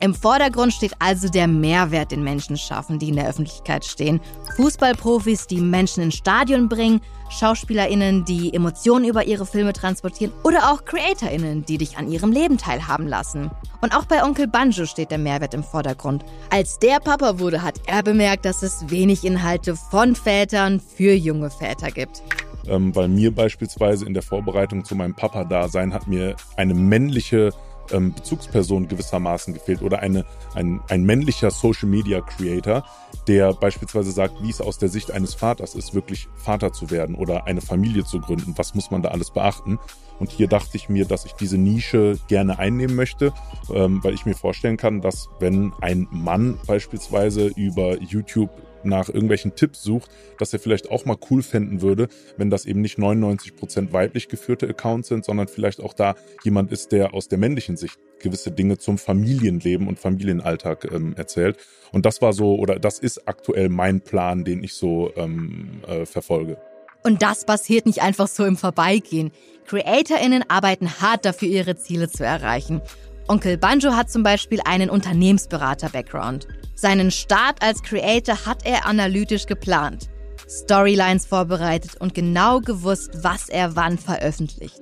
Im 0.00 0.14
Vordergrund 0.14 0.74
steht 0.74 0.92
also 0.98 1.28
der 1.28 1.46
Mehrwert, 1.46 2.12
den 2.12 2.22
Menschen 2.22 2.56
schaffen, 2.58 2.98
die 2.98 3.08
in 3.08 3.16
der 3.16 3.28
Öffentlichkeit 3.28 3.84
stehen. 3.84 4.20
Fußballprofis, 4.56 5.46
die 5.46 5.60
Menschen 5.60 6.02
ins 6.02 6.16
Stadion 6.16 6.68
bringen, 6.68 7.00
SchauspielerInnen, 7.30 8.24
die 8.24 8.52
Emotionen 8.52 9.06
über 9.06 9.24
ihre 9.24 9.46
Filme 9.46 9.72
transportieren 9.72 10.32
oder 10.44 10.70
auch 10.70 10.84
CreatorInnen, 10.84 11.64
die 11.64 11.78
dich 11.78 11.96
an 11.96 12.08
ihrem 12.08 12.30
Leben 12.30 12.58
teilhaben 12.58 13.08
lassen. 13.08 13.50
Und 13.80 13.94
auch 13.94 14.04
bei 14.04 14.22
Onkel 14.22 14.46
Banjo 14.46 14.84
steht 14.84 15.10
der 15.10 15.18
Mehrwert 15.18 15.54
im 15.54 15.64
Vordergrund. 15.64 16.24
Als 16.50 16.78
der 16.78 17.00
Papa 17.00 17.38
wurde, 17.38 17.62
hat 17.62 17.80
er 17.86 18.02
bemerkt, 18.02 18.44
dass 18.44 18.62
es 18.62 18.90
wenig 18.90 19.24
Inhalte 19.24 19.76
von 19.76 20.14
Vätern 20.14 20.80
für 20.80 21.14
junge 21.14 21.50
Väter 21.50 21.90
gibt. 21.90 22.22
Ähm, 22.68 22.94
weil 22.94 23.08
mir 23.08 23.34
beispielsweise 23.34 24.04
in 24.06 24.14
der 24.14 24.22
Vorbereitung 24.22 24.84
zu 24.84 24.94
meinem 24.94 25.14
Papa-Dasein 25.14 25.94
hat 25.94 26.06
mir 26.08 26.36
eine 26.56 26.74
männliche 26.74 27.52
ähm, 27.92 28.12
Bezugsperson 28.12 28.88
gewissermaßen 28.88 29.54
gefehlt 29.54 29.82
oder 29.82 30.00
eine, 30.00 30.24
ein, 30.54 30.80
ein 30.88 31.04
männlicher 31.04 31.50
Social 31.50 31.88
Media 31.88 32.20
Creator, 32.20 32.84
der 33.26 33.52
beispielsweise 33.52 34.10
sagt, 34.10 34.42
wie 34.42 34.50
es 34.50 34.60
aus 34.60 34.78
der 34.78 34.88
Sicht 34.88 35.10
eines 35.10 35.34
Vaters 35.34 35.74
ist, 35.74 35.94
wirklich 35.94 36.28
Vater 36.36 36.72
zu 36.72 36.90
werden 36.90 37.14
oder 37.14 37.46
eine 37.46 37.60
Familie 37.60 38.04
zu 38.04 38.20
gründen. 38.20 38.54
Was 38.56 38.74
muss 38.74 38.90
man 38.90 39.02
da 39.02 39.10
alles 39.10 39.30
beachten? 39.30 39.78
Und 40.18 40.30
hier 40.30 40.48
dachte 40.48 40.76
ich 40.76 40.88
mir, 40.88 41.04
dass 41.04 41.26
ich 41.26 41.32
diese 41.32 41.58
Nische 41.58 42.18
gerne 42.28 42.58
einnehmen 42.58 42.96
möchte, 42.96 43.32
ähm, 43.72 44.02
weil 44.02 44.14
ich 44.14 44.24
mir 44.24 44.34
vorstellen 44.34 44.76
kann, 44.76 45.00
dass 45.00 45.28
wenn 45.40 45.72
ein 45.80 46.08
Mann 46.10 46.58
beispielsweise 46.66 47.48
über 47.48 48.00
YouTube 48.00 48.50
nach 48.86 49.08
irgendwelchen 49.08 49.54
Tipps 49.54 49.82
sucht, 49.82 50.10
dass 50.38 50.52
er 50.52 50.58
vielleicht 50.58 50.90
auch 50.90 51.04
mal 51.04 51.16
cool 51.30 51.42
fänden 51.42 51.82
würde, 51.82 52.08
wenn 52.36 52.50
das 52.50 52.66
eben 52.66 52.80
nicht 52.80 52.98
99% 52.98 53.92
weiblich 53.92 54.28
geführte 54.28 54.68
Accounts 54.68 55.08
sind, 55.08 55.24
sondern 55.24 55.48
vielleicht 55.48 55.80
auch 55.80 55.94
da 55.94 56.14
jemand 56.44 56.72
ist, 56.72 56.92
der 56.92 57.14
aus 57.14 57.28
der 57.28 57.38
männlichen 57.38 57.76
Sicht 57.76 57.98
gewisse 58.20 58.50
Dinge 58.50 58.78
zum 58.78 58.98
Familienleben 58.98 59.88
und 59.88 59.98
Familienalltag 59.98 60.90
ähm, 60.90 61.14
erzählt. 61.16 61.58
Und 61.92 62.06
das 62.06 62.22
war 62.22 62.32
so, 62.32 62.56
oder 62.56 62.78
das 62.78 62.98
ist 62.98 63.28
aktuell 63.28 63.68
mein 63.68 64.00
Plan, 64.00 64.44
den 64.44 64.62
ich 64.64 64.74
so 64.74 65.12
ähm, 65.16 65.82
äh, 65.86 66.06
verfolge. 66.06 66.58
Und 67.02 67.22
das 67.22 67.44
passiert 67.44 67.86
nicht 67.86 68.02
einfach 68.02 68.26
so 68.26 68.44
im 68.44 68.56
Vorbeigehen. 68.56 69.30
CreatorInnen 69.66 70.44
arbeiten 70.48 71.00
hart 71.00 71.24
dafür, 71.24 71.48
ihre 71.48 71.76
Ziele 71.76 72.08
zu 72.08 72.24
erreichen. 72.24 72.80
Onkel 73.28 73.58
Banjo 73.58 73.90
hat 73.92 74.08
zum 74.08 74.22
Beispiel 74.22 74.60
einen 74.64 74.88
Unternehmensberater-Background. 74.88 76.46
Seinen 76.76 77.10
Start 77.10 77.60
als 77.60 77.82
Creator 77.82 78.46
hat 78.46 78.64
er 78.64 78.86
analytisch 78.86 79.46
geplant, 79.46 80.08
Storylines 80.48 81.26
vorbereitet 81.26 81.96
und 81.98 82.14
genau 82.14 82.60
gewusst, 82.60 83.24
was 83.24 83.48
er 83.48 83.74
wann 83.74 83.98
veröffentlicht. 83.98 84.80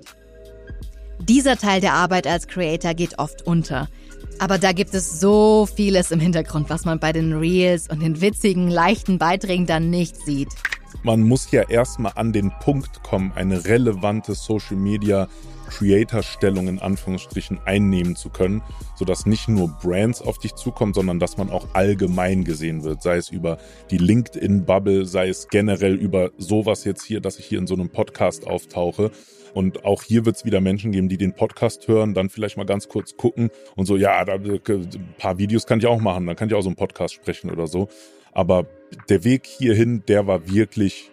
Dieser 1.21 1.57
Teil 1.57 1.81
der 1.81 1.95
Arbeit 1.95 2.27
als 2.27 2.47
Creator 2.47 2.93
geht 2.93 3.19
oft 3.19 3.47
unter. 3.47 3.89
Aber 4.39 4.59
da 4.59 4.73
gibt 4.73 4.93
es 4.95 5.21
so 5.21 5.67
vieles 5.67 6.11
im 6.11 6.21
Hintergrund, 6.21 6.69
was 6.69 6.85
man 6.85 6.99
bei 6.99 7.13
den 7.13 7.33
Reels 7.33 7.89
und 7.89 8.03
den 8.03 8.21
witzigen, 8.21 8.69
leichten 8.69 9.17
Beiträgen 9.17 9.65
dann 9.65 9.89
nicht 9.89 10.17
sieht. 10.17 10.51
Man 11.03 11.23
muss 11.23 11.51
ja 11.51 11.63
erstmal 11.63 12.13
an 12.17 12.33
den 12.33 12.53
Punkt 12.61 13.03
kommen, 13.03 13.33
eine 13.35 13.65
relevante 13.65 14.35
Social 14.35 14.77
Media 14.77 15.29
Creator-Stellung 15.67 16.69
in 16.69 16.79
Anführungsstrichen 16.79 17.61
einnehmen 17.65 18.17
zu 18.17 18.31
können, 18.31 18.63
sodass 18.97 19.27
nicht 19.27 19.49
nur 19.49 19.69
Brands 19.83 20.23
auf 20.23 20.39
dich 20.39 20.55
zukommen, 20.55 20.95
sondern 20.95 21.19
dass 21.19 21.37
man 21.37 21.51
auch 21.51 21.69
allgemein 21.75 22.45
gesehen 22.45 22.85
wird, 22.85 23.03
sei 23.03 23.17
es 23.17 23.31
über 23.31 23.59
die 23.91 23.99
LinkedIn-Bubble, 23.99 25.07
sei 25.07 25.29
es 25.29 25.49
generell 25.49 25.95
über 25.95 26.31
sowas 26.39 26.85
jetzt 26.85 27.05
hier, 27.05 27.21
dass 27.21 27.39
ich 27.39 27.47
hier 27.47 27.59
in 27.59 27.67
so 27.67 27.75
einem 27.75 27.91
Podcast 27.91 28.47
auftauche. 28.47 29.11
Und 29.55 29.85
auch 29.85 30.03
hier 30.03 30.27
wird 30.27 30.37
es 30.37 30.45
wieder 30.45 30.61
Menschen 30.61 30.91
geben, 30.91 31.09
die 31.09 31.17
den 31.17 31.33
Podcast 31.33 31.87
hören, 31.87 32.13
dann 32.13 32.29
vielleicht 32.29 32.57
mal 32.57 32.67
ganz 32.67 32.89
kurz 32.89 33.17
gucken 33.17 33.51
und 33.77 33.87
so, 33.87 33.97
ja, 33.97 34.25
da, 34.25 34.35
ein 34.35 35.15
paar 35.17 35.39
Videos 35.39 35.67
kann 35.67 35.79
ich 35.79 35.87
auch 35.87 36.01
machen, 36.01 36.27
dann 36.27 36.35
kann 36.35 36.49
ich 36.49 36.55
auch 36.55 36.63
so 36.63 36.69
einen 36.69 36.77
Podcast 36.77 37.15
sprechen 37.15 37.51
oder 37.51 37.69
so. 37.69 37.89
Aber 38.33 38.67
der 39.09 39.23
Weg 39.23 39.47
hierhin, 39.47 40.03
der 40.09 40.27
war 40.27 40.49
wirklich 40.49 41.13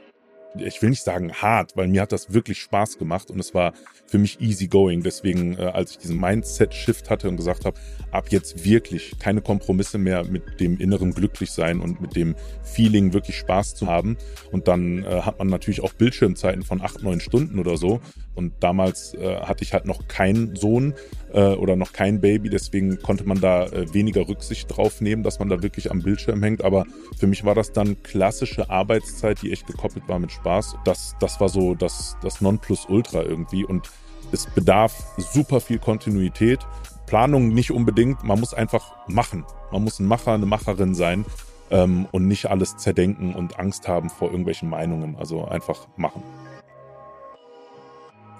ich 0.55 0.81
will 0.81 0.89
nicht 0.89 1.03
sagen 1.03 1.34
hart, 1.34 1.75
weil 1.75 1.88
mir 1.88 2.01
hat 2.01 2.12
das 2.12 2.34
wirklich 2.34 2.60
Spaß 2.60 2.98
gemacht 2.98 3.31
und 3.31 3.39
es 3.39 3.53
war 3.53 3.74
für 4.05 4.17
mich 4.17 4.41
easy 4.41 4.67
going. 4.67 5.03
Deswegen, 5.03 5.58
äh, 5.58 5.63
als 5.63 5.91
ich 5.91 5.98
diesen 6.00 6.20
Mindset-Shift 6.20 7.10
hatte 7.10 7.29
und 7.29 7.38
gesagt 7.38 7.65
habe, 7.65 7.79
ab 8.12 8.25
jetzt 8.29 8.65
wirklich 8.65 9.17
keine 9.20 9.41
Kompromisse 9.41 9.98
mehr 9.98 10.24
mit 10.25 10.60
dem 10.60 10.77
inneren 10.77 11.13
Glücklichsein 11.13 11.79
und 11.79 12.01
mit 12.01 12.15
dem 12.15 12.36
Feeling 12.63 13.13
wirklich 13.13 13.38
Spaß 13.38 13.75
zu 13.75 13.88
haben. 13.88 14.17
Und 14.51 14.67
dann 14.67 15.03
äh, 15.03 15.22
hat 15.22 15.39
man 15.39 15.48
natürlich 15.48 15.81
auch 15.81 15.93
Bildschirmzeiten 15.93 16.63
von 16.63 16.81
acht, 16.81 17.01
neun 17.03 17.22
Stunden 17.22 17.60
oder 17.60 17.77
so. 17.77 18.01
Und 18.36 18.53
damals 18.60 19.13
äh, 19.13 19.38
hatte 19.41 19.63
ich 19.63 19.74
halt 19.74 19.86
noch 19.86 20.08
keinen 20.08 20.55
Sohn 20.55 20.93
äh, 21.33 21.53
oder 21.53 21.75
noch 21.75 21.93
kein 21.93 22.21
Baby, 22.21 22.50
deswegen 22.50 23.01
konnte 23.01 23.23
man 23.23 23.39
da 23.39 23.65
äh, 23.65 23.93
weniger 23.93 24.27
Rücksicht 24.27 24.75
drauf 24.75 25.01
nehmen, 25.01 25.23
dass 25.23 25.39
man 25.39 25.50
da 25.50 25.61
wirklich 25.61 25.91
am 25.91 26.01
Bildschirm 26.01 26.41
hängt. 26.43 26.63
Aber 26.63 26.85
für 27.17 27.27
mich 27.27 27.43
war 27.43 27.55
das 27.55 27.71
dann 27.71 28.01
klassische 28.03 28.69
Arbeitszeit, 28.69 29.41
die 29.41 29.51
echt 29.51 29.67
gekoppelt 29.67 30.07
war 30.07 30.19
mit 30.19 30.31
Spaß. 30.31 30.75
Das, 30.85 31.15
das 31.19 31.39
war 31.39 31.50
so 31.50 31.75
das, 31.75 32.17
das 32.21 32.41
Nonplusultra 32.41 33.23
irgendwie. 33.23 33.65
Und 33.65 33.89
es 34.31 34.45
bedarf 34.45 35.03
super 35.17 35.59
viel 35.59 35.79
Kontinuität. 35.79 36.59
Planung 37.05 37.50
nicht 37.50 37.71
unbedingt, 37.71 38.23
man 38.23 38.39
muss 38.39 38.53
einfach 38.53 39.07
machen. 39.07 39.45
Man 39.71 39.83
muss 39.83 40.00
ein 40.00 40.05
Macher, 40.05 40.33
eine 40.33 40.45
Macherin 40.45 40.95
sein 40.95 41.25
ähm, 41.69 42.07
und 42.11 42.27
nicht 42.27 42.50
alles 42.50 42.77
zerdenken 42.77 43.33
und 43.35 43.59
Angst 43.59 43.88
haben 43.88 44.09
vor 44.09 44.29
irgendwelchen 44.29 44.69
Meinungen. 44.69 45.15
Also 45.17 45.45
einfach 45.45 45.88
machen. 45.97 46.23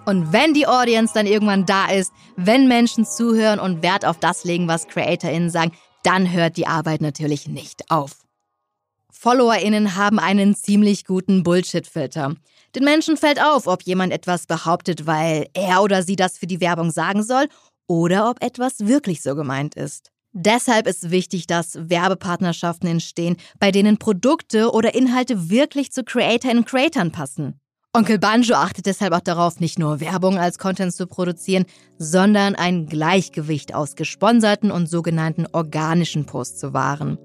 Und 0.06 0.34
wenn 0.34 0.54
die 0.54 0.68
Audience 0.68 1.14
dann 1.14 1.28
irgendwann 1.28 1.66
da 1.66 1.92
ist, 1.92 2.12
wenn 2.36 2.68
Menschen 2.68 3.06
zuhören 3.06 3.60
und 3.60 3.84
Wert 3.84 4.06
auf 4.06 4.20
das 4.20 4.44
legen, 4.44 4.68
was 4.68 4.88
CreatorInnen 4.88 5.50
sagen, 5.50 5.74
dann 6.04 6.32
hört 6.32 6.58
die 6.58 6.66
Arbeit 6.66 7.02
natürlich 7.02 7.48
nicht 7.48 7.92
auf. 7.92 8.12
FollowerInnen 9.12 9.96
haben 9.96 10.18
einen 10.18 10.56
ziemlich 10.56 11.06
guten 11.06 11.44
Bullshit-Filter. 11.44 12.36
Den 12.76 12.84
Menschen 12.84 13.18
fällt 13.18 13.40
auf, 13.40 13.68
ob 13.68 13.84
jemand 13.84 14.12
etwas 14.14 14.48
behauptet, 14.48 15.06
weil 15.06 15.48
er 15.54 15.84
oder 15.84 16.02
sie 16.02 16.16
das 16.16 16.40
für 16.40 16.48
die 16.48 16.62
Werbung 16.62 16.90
sagen 16.90 17.22
soll 17.22 17.48
oder 17.88 18.30
ob 18.30 18.44
etwas 18.44 18.88
wirklich 18.88 19.22
so 19.22 19.36
gemeint 19.36 19.76
ist. 19.76 20.10
Deshalb 20.34 20.88
ist 20.88 21.12
wichtig, 21.12 21.46
dass 21.46 21.78
Werbepartnerschaften 21.90 22.88
entstehen, 22.88 23.36
bei 23.60 23.72
denen 23.72 23.98
Produkte 23.98 24.72
oder 24.72 24.96
Inhalte 24.96 25.50
wirklich 25.50 25.92
zu 25.92 26.04
Creator 26.04 26.52
und 26.52 26.66
Creatern 26.66 27.12
passen. 27.12 27.60
Onkel 27.94 28.20
Banjo 28.20 28.56
achtet 28.56 28.86
deshalb 28.86 29.12
auch 29.12 29.20
darauf, 29.20 29.60
nicht 29.60 29.78
nur 29.78 30.00
Werbung 30.00 30.38
als 30.38 30.58
Content 30.58 30.94
zu 30.94 31.08
produzieren, 31.08 31.66
sondern 31.98 32.56
ein 32.56 32.86
Gleichgewicht 32.86 33.76
aus 33.76 33.98
gesponserten 33.98 34.72
und 34.72 34.88
sogenannten 34.88 35.46
organischen 35.52 36.26
Posts 36.26 36.60
zu 36.60 36.74
wahren. 36.74 37.18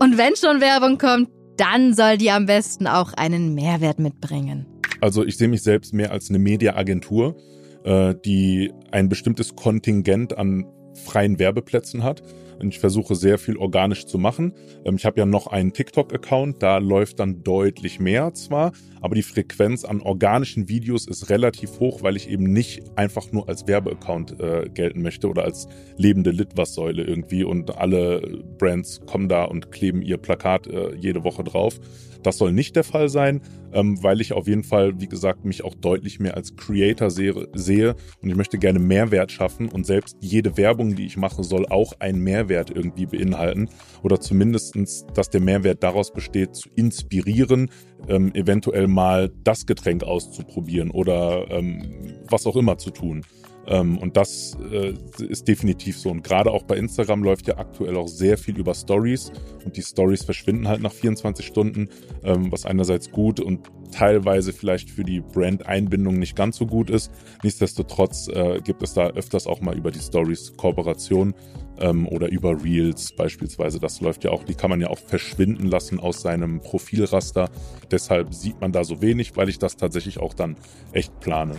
Und 0.00 0.18
wenn 0.18 0.34
schon 0.34 0.60
Werbung 0.60 0.98
kommt, 0.98 1.28
dann 1.56 1.94
soll 1.94 2.18
die 2.18 2.32
am 2.32 2.46
besten 2.46 2.88
auch 2.88 3.12
einen 3.12 3.54
Mehrwert 3.54 4.00
mitbringen. 4.00 4.66
Also 5.00 5.24
ich 5.24 5.36
sehe 5.36 5.46
mich 5.46 5.62
selbst 5.62 5.94
mehr 5.94 6.10
als 6.10 6.28
eine 6.28 6.40
Mediaagentur, 6.40 7.36
äh, 7.84 8.16
die 8.24 8.72
ein 8.90 9.08
bestimmtes 9.08 9.54
Kontingent 9.54 10.36
an 10.36 10.66
freien 11.04 11.38
Werbeplätzen 11.38 12.02
hat. 12.02 12.20
Und 12.58 12.68
ich 12.68 12.78
versuche 12.78 13.14
sehr 13.14 13.38
viel 13.38 13.56
organisch 13.56 14.06
zu 14.06 14.18
machen. 14.18 14.54
Ähm, 14.84 14.96
ich 14.96 15.04
habe 15.04 15.18
ja 15.18 15.26
noch 15.26 15.46
einen 15.46 15.72
TikTok-Account, 15.72 16.62
da 16.62 16.78
läuft 16.78 17.20
dann 17.20 17.42
deutlich 17.42 18.00
mehr 18.00 18.32
zwar, 18.34 18.72
aber 19.00 19.14
die 19.14 19.22
Frequenz 19.22 19.84
an 19.84 20.00
organischen 20.00 20.68
Videos 20.68 21.06
ist 21.06 21.30
relativ 21.30 21.80
hoch, 21.80 22.02
weil 22.02 22.16
ich 22.16 22.28
eben 22.28 22.44
nicht 22.44 22.82
einfach 22.96 23.32
nur 23.32 23.48
als 23.48 23.66
Werbeaccount 23.66 24.40
äh, 24.40 24.68
gelten 24.72 25.02
möchte 25.02 25.28
oder 25.28 25.44
als 25.44 25.68
lebende 25.96 26.30
Litwas-Säule 26.30 27.02
irgendwie 27.02 27.44
und 27.44 27.76
alle 27.76 28.42
Brands 28.58 29.00
kommen 29.06 29.28
da 29.28 29.44
und 29.44 29.72
kleben 29.72 30.02
ihr 30.02 30.16
Plakat 30.16 30.66
äh, 30.66 30.94
jede 30.96 31.24
Woche 31.24 31.44
drauf. 31.44 31.78
Das 32.24 32.38
soll 32.38 32.52
nicht 32.52 32.74
der 32.74 32.84
Fall 32.84 33.08
sein, 33.08 33.42
ähm, 33.72 34.02
weil 34.02 34.20
ich 34.20 34.32
auf 34.32 34.48
jeden 34.48 34.64
Fall, 34.64 34.98
wie 34.98 35.06
gesagt, 35.06 35.44
mich 35.44 35.62
auch 35.62 35.74
deutlich 35.74 36.18
mehr 36.18 36.36
als 36.36 36.56
Creator 36.56 37.10
sehe, 37.10 37.48
sehe 37.54 37.94
und 38.22 38.30
ich 38.30 38.34
möchte 38.34 38.58
gerne 38.58 38.78
Mehrwert 38.78 39.30
schaffen 39.30 39.68
und 39.68 39.84
selbst 39.84 40.16
jede 40.20 40.56
Werbung, 40.56 40.96
die 40.96 41.04
ich 41.04 41.18
mache, 41.18 41.44
soll 41.44 41.66
auch 41.66 41.92
einen 42.00 42.20
Mehrwert 42.20 42.70
irgendwie 42.70 43.06
beinhalten 43.06 43.68
oder 44.02 44.20
zumindestens, 44.20 45.06
dass 45.14 45.28
der 45.28 45.42
Mehrwert 45.42 45.82
daraus 45.82 46.12
besteht, 46.12 46.56
zu 46.56 46.70
inspirieren, 46.74 47.70
ähm, 48.08 48.34
eventuell 48.34 48.88
mal 48.88 49.30
das 49.44 49.66
Getränk 49.66 50.02
auszuprobieren 50.02 50.90
oder 50.90 51.50
ähm, 51.50 52.14
was 52.28 52.46
auch 52.46 52.56
immer 52.56 52.78
zu 52.78 52.90
tun. 52.90 53.22
Ähm, 53.66 53.98
und 53.98 54.16
das 54.16 54.56
äh, 54.70 54.94
ist 55.22 55.48
definitiv 55.48 55.98
so. 55.98 56.10
Und 56.10 56.22
gerade 56.22 56.50
auch 56.50 56.64
bei 56.64 56.76
Instagram 56.76 57.22
läuft 57.22 57.48
ja 57.48 57.58
aktuell 57.58 57.96
auch 57.96 58.08
sehr 58.08 58.36
viel 58.38 58.58
über 58.58 58.74
Stories. 58.74 59.32
Und 59.64 59.76
die 59.76 59.82
Stories 59.82 60.24
verschwinden 60.24 60.68
halt 60.68 60.82
nach 60.82 60.92
24 60.92 61.46
Stunden, 61.46 61.88
ähm, 62.22 62.52
was 62.52 62.66
einerseits 62.66 63.10
gut 63.10 63.40
und 63.40 63.70
teilweise 63.92 64.52
vielleicht 64.52 64.90
für 64.90 65.04
die 65.04 65.20
Brand-Einbindung 65.20 66.18
nicht 66.18 66.36
ganz 66.36 66.56
so 66.56 66.66
gut 66.66 66.90
ist. 66.90 67.10
Nichtsdestotrotz 67.42 68.28
äh, 68.28 68.60
gibt 68.62 68.82
es 68.82 68.94
da 68.94 69.08
öfters 69.08 69.46
auch 69.46 69.60
mal 69.60 69.76
über 69.76 69.90
die 69.90 70.00
Stories 70.00 70.56
Kooperation 70.56 71.34
ähm, 71.78 72.08
oder 72.08 72.28
über 72.28 72.62
Reels 72.62 73.12
beispielsweise. 73.12 73.78
Das 73.78 74.00
läuft 74.00 74.24
ja 74.24 74.30
auch, 74.30 74.44
die 74.44 74.54
kann 74.54 74.70
man 74.70 74.80
ja 74.80 74.88
auch 74.88 74.98
verschwinden 74.98 75.66
lassen 75.68 76.00
aus 76.00 76.22
seinem 76.22 76.60
Profilraster. 76.60 77.50
Deshalb 77.90 78.34
sieht 78.34 78.60
man 78.60 78.72
da 78.72 78.84
so 78.84 79.00
wenig, 79.00 79.36
weil 79.36 79.48
ich 79.48 79.58
das 79.58 79.76
tatsächlich 79.76 80.18
auch 80.18 80.34
dann 80.34 80.56
echt 80.92 81.20
plane. 81.20 81.56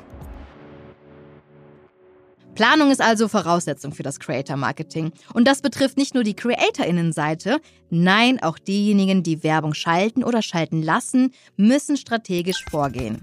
Planung 2.56 2.90
ist 2.90 3.02
also 3.02 3.28
Voraussetzung 3.28 3.92
für 3.94 4.04
das 4.04 4.20
Creator 4.20 4.56
Marketing. 4.56 5.12
Und 5.34 5.46
das 5.46 5.62
betrifft 5.62 5.98
nicht 5.98 6.16
nur 6.16 6.24
die 6.24 6.36
Creatorinnenseite, 6.36 7.60
nein, 7.90 8.42
auch 8.42 8.58
diejenigen, 8.58 9.24
die 9.24 9.44
Werbung 9.44 9.74
schalten 9.74 10.24
oder 10.24 10.42
schalten 10.42 10.82
lassen, 10.82 11.34
müssen 11.58 11.98
strategisch 11.98 12.64
vorgehen. 12.70 13.22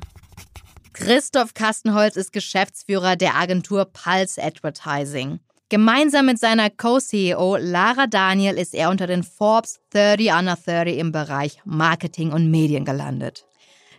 Christoph 0.93 1.55
Kastenholz 1.55 2.17
ist 2.17 2.35
Geschäftsführer 2.35 3.17
der 3.17 3.35
Agentur 3.35 3.87
Pulse 3.87 4.43
Advertising. 4.43 5.41
Gemeinsam 5.71 6.27
mit 6.27 6.39
seiner 6.39 6.69
Co-CEO 6.69 7.57
Lara 7.57 8.07
Daniel 8.07 8.59
ist 8.59 8.75
er 8.75 8.91
unter 8.91 9.07
den 9.07 9.23
Forbes 9.23 9.81
30 9.95 10.31
Under 10.31 10.57
30 10.63 10.99
im 10.99 11.13
Bereich 11.13 11.59
Marketing 11.65 12.33
und 12.33 12.51
Medien 12.51 12.85
gelandet. 12.85 13.47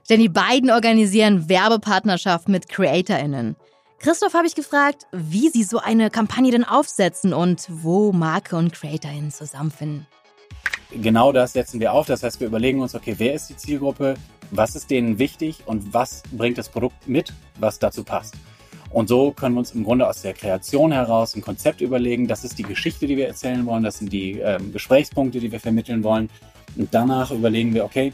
Denn 0.07 0.19
die 0.19 0.29
beiden 0.29 0.69
organisieren 0.69 1.49
Werbepartnerschaften 1.49 2.51
mit 2.51 2.69
CreatorInnen. 2.69 3.55
Christoph 4.03 4.33
habe 4.33 4.45
ich 4.45 4.53
gefragt, 4.53 5.07
wie 5.13 5.47
sie 5.47 5.63
so 5.63 5.77
eine 5.77 6.09
Kampagne 6.09 6.51
denn 6.51 6.65
aufsetzen 6.65 7.31
und 7.31 7.65
wo 7.69 8.11
Marke 8.11 8.57
und 8.57 8.73
CreatorInnen 8.73 9.31
zusammenfinden. 9.31 10.07
Genau 10.91 11.31
das 11.31 11.53
setzen 11.53 11.79
wir 11.79 11.93
auf. 11.93 12.05
Das 12.05 12.21
heißt, 12.21 12.41
wir 12.41 12.47
überlegen 12.47 12.81
uns, 12.81 12.95
okay, 12.95 13.15
wer 13.17 13.33
ist 13.33 13.47
die 13.47 13.55
Zielgruppe, 13.55 14.15
was 14.51 14.75
ist 14.75 14.91
denen 14.91 15.19
wichtig 15.19 15.63
und 15.67 15.93
was 15.93 16.21
bringt 16.33 16.57
das 16.57 16.67
Produkt 16.67 17.07
mit, 17.07 17.31
was 17.61 17.79
dazu 17.79 18.03
passt. 18.03 18.35
Und 18.89 19.07
so 19.07 19.31
können 19.31 19.55
wir 19.55 19.59
uns 19.59 19.71
im 19.71 19.85
Grunde 19.85 20.05
aus 20.05 20.21
der 20.21 20.33
Kreation 20.33 20.91
heraus 20.91 21.33
ein 21.37 21.41
Konzept 21.41 21.79
überlegen. 21.79 22.27
Das 22.27 22.43
ist 22.43 22.59
die 22.59 22.63
Geschichte, 22.63 23.07
die 23.07 23.15
wir 23.15 23.27
erzählen 23.27 23.65
wollen. 23.65 23.83
Das 23.83 23.99
sind 23.99 24.11
die 24.11 24.37
ähm, 24.37 24.73
Gesprächspunkte, 24.73 25.39
die 25.39 25.49
wir 25.49 25.61
vermitteln 25.61 26.03
wollen. 26.03 26.29
Und 26.75 26.93
danach 26.93 27.31
überlegen 27.31 27.73
wir, 27.73 27.85
okay, 27.85 28.11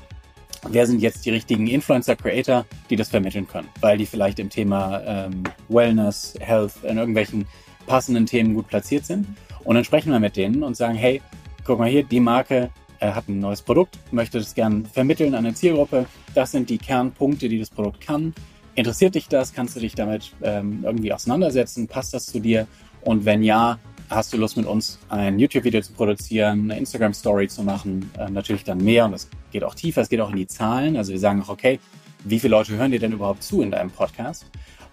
wer 0.68 0.88
sind 0.88 1.02
jetzt 1.02 1.26
die 1.26 1.30
richtigen 1.30 1.68
Influencer-Creator, 1.68 2.66
die 2.90 2.96
das 2.96 3.10
vermitteln 3.10 3.48
können, 3.48 3.70
weil 3.82 3.98
die 3.98 4.06
vielleicht 4.06 4.40
im 4.40 4.50
Thema 4.50 5.02
ähm, 5.06 5.44
Wellness, 5.70 6.36
Health, 6.40 6.74
in 6.84 6.98
irgendwelchen 6.98 7.46
passenden 7.88 8.26
Themen 8.26 8.54
gut 8.54 8.68
platziert 8.68 9.06
sind. 9.06 9.28
Und 9.64 9.76
dann 9.76 9.84
sprechen 9.84 10.12
wir 10.12 10.20
mit 10.20 10.36
denen 10.36 10.64
und 10.64 10.76
sagen, 10.76 10.96
hey, 10.96 11.22
guck 11.66 11.80
mal 11.80 11.90
hier, 11.90 12.04
die 12.04 12.20
Marke 12.20 12.70
äh, 13.00 13.12
hat 13.12 13.28
ein 13.28 13.40
neues 13.40 13.62
Produkt, 13.62 13.98
möchte 14.12 14.40
das 14.40 14.54
gern 14.54 14.86
vermitteln 14.86 15.34
an 15.36 15.46
eine 15.46 15.54
Zielgruppe. 15.54 16.06
Das 16.34 16.52
sind 16.52 16.70
die 16.70 16.78
Kernpunkte, 16.78 17.50
die 17.50 17.60
das 17.60 17.70
Produkt 17.70 18.02
kann. 18.02 18.34
Interessiert 18.76 19.16
dich 19.16 19.28
das? 19.28 19.54
Kannst 19.54 19.76
du 19.76 19.80
dich 19.80 19.96
damit 19.96 20.34
ähm, 20.42 20.82
irgendwie 20.84 21.12
auseinandersetzen? 21.12 21.88
Passt 21.88 22.14
das 22.14 22.28
zu 22.28 22.40
dir? 22.40 22.68
Und 23.02 23.26
wenn 23.26 23.44
ja, 23.44 23.80
hast 24.10 24.34
du 24.34 24.38
Lust 24.38 24.58
mit 24.58 24.66
uns 24.66 25.00
ein 25.10 25.40
YouTube-Video 25.40 25.82
zu 25.82 25.94
produzieren, 25.94 26.72
eine 26.72 26.80
Instagram-Story 26.80 27.48
zu 27.48 27.64
machen? 27.64 28.10
Äh, 28.18 28.30
natürlich 28.30 28.64
dann 28.64 28.84
mehr 28.84 29.06
und 29.06 29.12
das 29.12 29.30
geht 29.52 29.64
auch 29.64 29.76
tiefer, 29.76 30.02
es 30.02 30.10
geht 30.10 30.20
auch 30.22 30.32
in 30.32 30.38
die 30.38 30.48
Zahlen. 30.48 30.98
Also 30.98 31.12
wir 31.12 31.20
sagen 31.20 31.42
auch, 31.42 31.50
okay, 31.50 31.80
wie 32.24 32.40
viele 32.40 32.52
Leute 32.52 32.76
hören 32.76 32.92
dir 32.92 33.00
denn 33.00 33.14
überhaupt 33.14 33.44
zu 33.44 33.62
in 33.62 33.72
deinem 33.72 33.92
Podcast? 33.92 34.46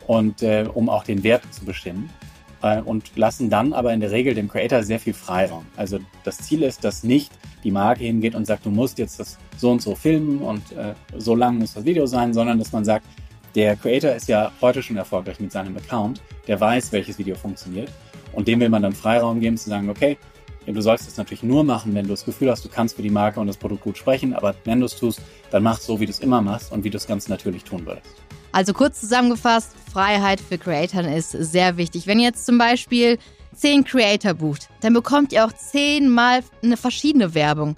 Und 0.06 0.42
äh, 0.42 0.68
um 0.72 0.88
auch 0.88 1.02
den 1.02 1.24
Wert 1.24 1.42
zu 1.52 1.64
bestimmen 1.64 2.10
äh, 2.62 2.80
und 2.80 3.16
lassen 3.16 3.50
dann 3.50 3.72
aber 3.72 3.92
in 3.92 4.00
der 4.00 4.10
Regel 4.12 4.34
dem 4.34 4.48
Creator 4.48 4.82
sehr 4.82 5.00
viel 5.00 5.14
Freiraum. 5.14 5.66
Also 5.76 5.98
das 6.22 6.38
Ziel 6.38 6.62
ist, 6.62 6.84
dass 6.84 7.02
nicht 7.02 7.32
die 7.64 7.70
Marke 7.70 8.04
hingeht 8.04 8.34
und 8.34 8.46
sagt, 8.46 8.64
du 8.66 8.70
musst 8.70 8.98
jetzt 8.98 9.18
das 9.18 9.38
so 9.56 9.72
und 9.72 9.82
so 9.82 9.94
filmen 9.94 10.38
und 10.38 10.72
äh, 10.72 10.94
so 11.16 11.34
lang 11.34 11.58
muss 11.58 11.74
das 11.74 11.84
Video 11.84 12.06
sein, 12.06 12.32
sondern 12.34 12.58
dass 12.58 12.70
man 12.70 12.84
sagt, 12.84 13.06
der 13.56 13.74
Creator 13.74 14.12
ist 14.12 14.28
ja 14.28 14.52
heute 14.60 14.82
schon 14.82 14.98
erfolgreich 14.98 15.40
mit 15.40 15.50
seinem 15.50 15.76
Account, 15.78 16.20
der 16.46 16.60
weiß, 16.60 16.92
welches 16.92 17.18
Video 17.18 17.34
funktioniert 17.34 17.90
und 18.32 18.46
dem 18.46 18.60
will 18.60 18.68
man 18.68 18.82
dann 18.82 18.92
Freiraum 18.92 19.40
geben 19.40 19.56
zu 19.56 19.70
sagen, 19.70 19.88
okay, 19.88 20.18
du 20.66 20.80
sollst 20.82 21.08
es 21.08 21.16
natürlich 21.16 21.42
nur 21.42 21.64
machen, 21.64 21.94
wenn 21.94 22.04
du 22.04 22.10
das 22.10 22.24
Gefühl 22.24 22.50
hast, 22.50 22.64
du 22.64 22.68
kannst 22.68 22.96
für 22.96 23.02
die 23.02 23.10
Marke 23.10 23.40
und 23.40 23.46
das 23.46 23.56
Produkt 23.56 23.82
gut 23.82 23.96
sprechen, 23.96 24.34
aber 24.34 24.54
wenn 24.64 24.80
du 24.80 24.86
es 24.86 24.94
tust, 24.94 25.22
dann 25.50 25.62
mach 25.62 25.78
es 25.78 25.86
so, 25.86 25.98
wie 25.98 26.04
du 26.04 26.10
es 26.10 26.20
immer 26.20 26.42
machst 26.42 26.70
und 26.70 26.84
wie 26.84 26.90
du 26.90 26.98
es 26.98 27.06
ganz 27.06 27.28
natürlich 27.28 27.64
tun 27.64 27.86
würdest. 27.86 28.06
Also 28.52 28.74
kurz 28.74 29.00
zusammengefasst, 29.00 29.72
Freiheit 29.90 30.40
für 30.40 30.58
Creatoren 30.58 31.06
ist 31.06 31.30
sehr 31.30 31.78
wichtig. 31.78 32.06
Wenn 32.06 32.18
ihr 32.18 32.26
jetzt 32.26 32.44
zum 32.44 32.58
Beispiel 32.58 33.18
zehn 33.54 33.84
Creator 33.84 34.34
bucht, 34.34 34.68
dann 34.80 34.92
bekommt 34.92 35.32
ihr 35.32 35.46
auch 35.46 35.52
zehnmal 35.52 36.40
eine 36.62 36.76
verschiedene 36.76 37.34
Werbung. 37.34 37.76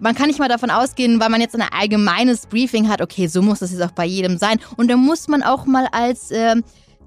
Man 0.00 0.14
kann 0.14 0.28
nicht 0.28 0.38
mal 0.38 0.48
davon 0.48 0.70
ausgehen, 0.70 1.20
weil 1.20 1.30
man 1.30 1.40
jetzt 1.40 1.54
ein 1.54 1.62
allgemeines 1.62 2.46
Briefing 2.46 2.88
hat, 2.88 3.00
okay, 3.00 3.26
so 3.26 3.42
muss 3.42 3.60
das 3.60 3.72
jetzt 3.72 3.82
auch 3.82 3.90
bei 3.90 4.04
jedem 4.04 4.38
sein. 4.38 4.60
Und 4.76 4.88
dann 4.88 5.00
muss 5.00 5.28
man 5.28 5.42
auch 5.42 5.66
mal 5.66 5.86
als 5.90 6.30
äh, 6.30 6.56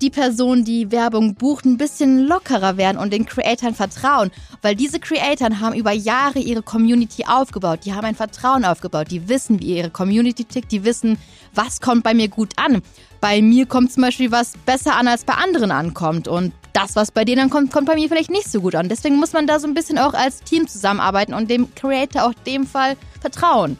die 0.01 0.09
Person, 0.09 0.65
die 0.65 0.91
Werbung 0.91 1.35
bucht, 1.35 1.65
ein 1.65 1.77
bisschen 1.77 2.27
lockerer 2.27 2.77
werden 2.77 2.97
und 2.97 3.13
den 3.13 3.25
Creatoren 3.25 3.73
vertrauen. 3.73 4.31
Weil 4.61 4.75
diese 4.75 4.99
Creatoren 4.99 5.59
haben 5.59 5.75
über 5.75 5.91
Jahre 5.91 6.39
ihre 6.39 6.61
Community 6.61 7.25
aufgebaut. 7.25 7.81
Die 7.85 7.93
haben 7.93 8.05
ein 8.05 8.15
Vertrauen 8.15 8.65
aufgebaut. 8.65 9.07
Die 9.11 9.29
wissen, 9.29 9.61
wie 9.61 9.77
ihre 9.77 9.89
Community 9.89 10.43
tickt. 10.43 10.71
Die 10.71 10.83
wissen, 10.83 11.17
was 11.53 11.79
kommt 11.79 12.03
bei 12.03 12.13
mir 12.13 12.27
gut 12.27 12.53
an. 12.57 12.81
Bei 13.21 13.41
mir 13.41 13.65
kommt 13.65 13.93
zum 13.93 14.03
Beispiel 14.03 14.31
was 14.31 14.53
besser 14.65 14.95
an, 14.95 15.07
als 15.07 15.23
bei 15.23 15.35
anderen 15.35 15.71
ankommt. 15.71 16.27
Und 16.27 16.51
das, 16.73 16.95
was 16.95 17.11
bei 17.11 17.23
denen 17.23 17.43
ankommt, 17.43 17.71
kommt 17.71 17.87
bei 17.87 17.95
mir 17.95 18.09
vielleicht 18.09 18.31
nicht 18.31 18.51
so 18.51 18.61
gut 18.61 18.75
an. 18.75 18.89
Deswegen 18.89 19.17
muss 19.17 19.33
man 19.33 19.47
da 19.47 19.59
so 19.59 19.67
ein 19.67 19.73
bisschen 19.73 19.99
auch 19.99 20.13
als 20.13 20.41
Team 20.41 20.67
zusammenarbeiten 20.67 21.33
und 21.33 21.49
dem 21.49 21.73
Creator 21.75 22.23
auch 22.23 22.33
dem 22.33 22.65
Fall 22.65 22.97
vertrauen. 23.21 23.77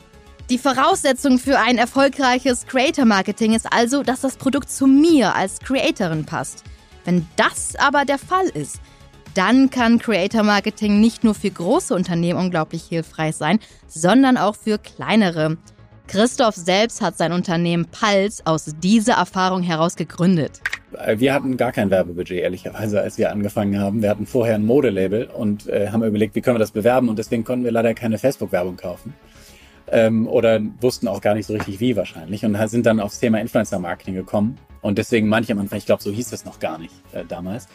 Die 0.50 0.57
Voraussetzung 0.57 1.39
für 1.39 1.57
ein 1.59 1.77
erfolgreiches 1.77 2.67
Creator-Marketing 2.67 3.53
ist 3.53 3.71
also, 3.71 4.03
dass 4.03 4.21
das 4.21 4.38
Produkt 4.38 4.69
zu 4.69 4.88
mir 4.88 5.35
als 5.35 5.59
Creatorin 5.59 6.25
passt. 6.25 6.63
Wenn 7.05 7.27
das 7.35 7.75
aber 7.75 8.05
der 8.05 8.19
Fall 8.19 8.47
ist, 8.47 8.79
dann 9.33 9.69
kann 9.69 10.00
Creator-Marketing 10.00 11.00
nicht 11.00 11.23
nur 11.23 11.33
für 11.33 11.50
große 11.50 11.95
Unternehmen 11.95 12.39
unglaublich 12.39 12.83
hilfreich 12.83 13.35
sein, 13.35 13.59
sondern 13.88 14.38
auch 14.38 14.55
für 14.55 14.77
kleinere. 14.77 15.57
Christoph 16.07 16.55
selbst 16.55 17.01
hat 17.01 17.17
sein 17.17 17.31
Unternehmen 17.31 17.85
Pulse 17.85 18.43
aus 18.45 18.65
dieser 18.83 19.13
Erfahrung 19.13 19.63
heraus 19.63 19.95
gegründet. 19.95 20.62
Wir 21.15 21.33
hatten 21.33 21.57
gar 21.57 21.71
kein 21.71 21.89
Werbebudget, 21.89 22.39
ehrlicherweise, 22.39 23.01
als 23.01 23.17
wir 23.17 23.32
angefangen 23.32 23.79
haben. 23.79 24.01
Wir 24.01 24.10
hatten 24.10 24.25
vorher 24.25 24.56
ein 24.56 24.65
Modelabel 24.65 25.25
und 25.25 25.67
äh, 25.67 25.89
haben 25.89 26.03
überlegt, 26.03 26.36
wie 26.36 26.41
können 26.41 26.56
wir 26.56 26.60
das 26.60 26.71
bewerben 26.71 27.10
und 27.10 27.19
deswegen 27.19 27.43
konnten 27.43 27.65
wir 27.65 27.71
leider 27.71 27.93
keine 27.93 28.17
Facebook-Werbung 28.17 28.77
kaufen. 28.77 29.13
Ähm, 29.91 30.27
oder 30.27 30.62
wussten 30.79 31.08
auch 31.08 31.21
gar 31.21 31.36
nicht 31.36 31.45
so 31.45 31.53
richtig 31.53 31.79
wie 31.79 31.95
wahrscheinlich 31.95 32.45
und 32.45 32.56
sind 32.69 32.86
dann 32.86 32.99
aufs 32.99 33.19
Thema 33.19 33.39
Influencer-Marketing 33.41 34.15
gekommen. 34.15 34.58
Und 34.82 34.97
deswegen 34.97 35.27
manche 35.27 35.53
am 35.53 35.60
Anfang, 35.60 35.77
ich 35.77 35.86
glaube, 35.86 36.01
so 36.01 36.12
hieß 36.12 36.29
das 36.29 36.45
noch 36.45 36.60
gar 36.60 36.77
nicht 36.77 36.93
äh, 37.13 37.23
damals, 37.27 37.67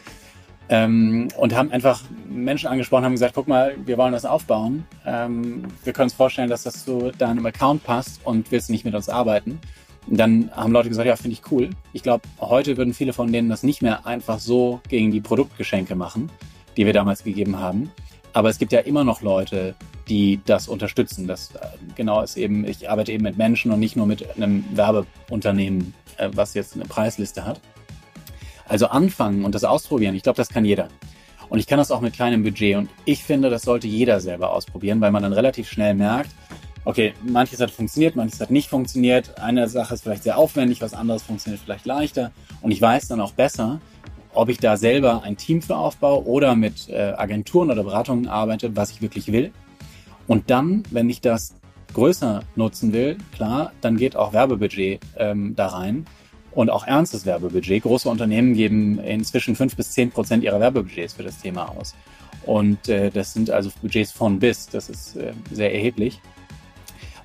ähm, 0.69 1.29
und 1.35 1.55
haben 1.55 1.71
einfach 1.71 2.01
Menschen 2.29 2.67
angesprochen, 2.67 3.03
haben 3.03 3.13
gesagt, 3.13 3.33
guck 3.33 3.47
mal, 3.47 3.75
wir 3.85 3.97
wollen 3.97 4.13
das 4.13 4.25
aufbauen. 4.25 4.85
Ähm, 5.05 5.63
wir 5.83 5.93
können 5.93 6.05
uns 6.05 6.13
vorstellen, 6.13 6.49
dass 6.49 6.63
das 6.63 6.85
zu 6.85 7.11
deinem 7.17 7.45
Account 7.47 7.83
passt 7.83 8.21
und 8.23 8.51
willst 8.51 8.69
nicht 8.69 8.85
mit 8.85 8.93
uns 8.93 9.09
arbeiten. 9.09 9.59
Dann 10.11 10.49
haben 10.55 10.73
Leute 10.73 10.89
gesagt, 10.89 11.07
ja, 11.07 11.15
finde 11.15 11.33
ich 11.33 11.51
cool. 11.51 11.69
Ich 11.93 12.01
glaube, 12.01 12.23
heute 12.39 12.77
würden 12.77 12.93
viele 12.93 13.13
von 13.13 13.31
denen 13.31 13.47
das 13.47 13.61
nicht 13.61 13.81
mehr 13.81 14.07
einfach 14.07 14.39
so 14.39 14.81
gegen 14.89 15.11
die 15.11 15.21
Produktgeschenke 15.21 15.95
machen, 15.95 16.31
die 16.77 16.85
wir 16.85 16.93
damals 16.93 17.23
gegeben 17.23 17.59
haben. 17.59 17.91
Aber 18.33 18.49
es 18.49 18.57
gibt 18.57 18.71
ja 18.71 18.79
immer 18.79 19.03
noch 19.03 19.21
Leute, 19.21 19.75
die 20.07 20.39
das 20.45 20.67
unterstützen. 20.67 21.27
Das 21.27 21.51
äh, 21.55 21.67
genau 21.95 22.21
ist 22.21 22.37
eben, 22.37 22.65
ich 22.65 22.89
arbeite 22.89 23.11
eben 23.11 23.23
mit 23.23 23.37
Menschen 23.37 23.71
und 23.71 23.79
nicht 23.79 23.95
nur 23.95 24.07
mit 24.07 24.35
einem 24.35 24.65
Werbeunternehmen, 24.73 25.93
äh, 26.17 26.29
was 26.33 26.55
jetzt 26.55 26.75
eine 26.75 26.85
Preisliste 26.85 27.45
hat. 27.45 27.61
Also 28.67 28.87
anfangen 28.87 29.45
und 29.45 29.55
das 29.55 29.63
ausprobieren, 29.63 30.15
ich 30.15 30.23
glaube, 30.23 30.37
das 30.37 30.49
kann 30.49 30.65
jeder. 30.65 30.89
Und 31.49 31.57
ich 31.59 31.67
kann 31.67 31.79
das 31.79 31.91
auch 31.91 32.01
mit 32.01 32.13
kleinem 32.13 32.43
Budget. 32.43 32.77
Und 32.77 32.89
ich 33.05 33.23
finde, 33.23 33.49
das 33.49 33.63
sollte 33.63 33.87
jeder 33.87 34.19
selber 34.19 34.51
ausprobieren, 34.51 35.01
weil 35.01 35.11
man 35.11 35.23
dann 35.23 35.33
relativ 35.33 35.69
schnell 35.69 35.95
merkt, 35.95 36.29
okay, 36.85 37.13
manches 37.23 37.59
hat 37.59 37.71
funktioniert, 37.71 38.15
manches 38.15 38.39
hat 38.39 38.51
nicht 38.51 38.69
funktioniert. 38.69 39.39
Eine 39.39 39.67
Sache 39.67 39.93
ist 39.93 40.03
vielleicht 40.03 40.23
sehr 40.23 40.37
aufwendig, 40.37 40.81
was 40.81 40.93
anderes 40.93 41.23
funktioniert 41.23 41.61
vielleicht 41.63 41.85
leichter. 41.85 42.31
Und 42.61 42.71
ich 42.71 42.81
weiß 42.81 43.07
dann 43.07 43.21
auch 43.21 43.33
besser, 43.33 43.79
ob 44.33 44.49
ich 44.49 44.57
da 44.57 44.77
selber 44.77 45.23
ein 45.23 45.37
Team 45.37 45.61
für 45.61 45.75
aufbaue 45.75 46.25
oder 46.25 46.55
mit 46.55 46.89
äh, 46.89 47.13
Agenturen 47.17 47.71
oder 47.71 47.83
Beratungen 47.83 48.27
arbeite, 48.27 48.75
was 48.75 48.91
ich 48.91 49.01
wirklich 49.01 49.31
will. 49.31 49.51
Und 50.27 50.49
dann, 50.49 50.83
wenn 50.91 51.09
ich 51.09 51.21
das 51.21 51.55
größer 51.93 52.43
nutzen 52.55 52.93
will, 52.93 53.17
klar, 53.33 53.71
dann 53.81 53.97
geht 53.97 54.15
auch 54.15 54.33
Werbebudget 54.33 54.99
ähm, 55.17 55.55
da 55.55 55.67
rein 55.67 56.05
und 56.51 56.69
auch 56.69 56.85
ernstes 56.85 57.25
Werbebudget. 57.25 57.83
Große 57.83 58.07
Unternehmen 58.07 58.53
geben 58.53 58.99
inzwischen 58.99 59.55
fünf 59.55 59.75
bis 59.75 59.91
zehn 59.91 60.11
Prozent 60.11 60.43
ihrer 60.43 60.59
Werbebudgets 60.59 61.13
für 61.13 61.23
das 61.23 61.39
Thema 61.39 61.69
aus. 61.69 61.95
Und 62.45 62.87
äh, 62.89 63.09
das 63.09 63.33
sind 63.33 63.49
also 63.49 63.69
Budgets 63.81 64.11
von 64.11 64.39
bis. 64.39 64.67
Das 64.67 64.89
ist 64.89 65.15
äh, 65.15 65.33
sehr 65.51 65.73
erheblich. 65.73 66.19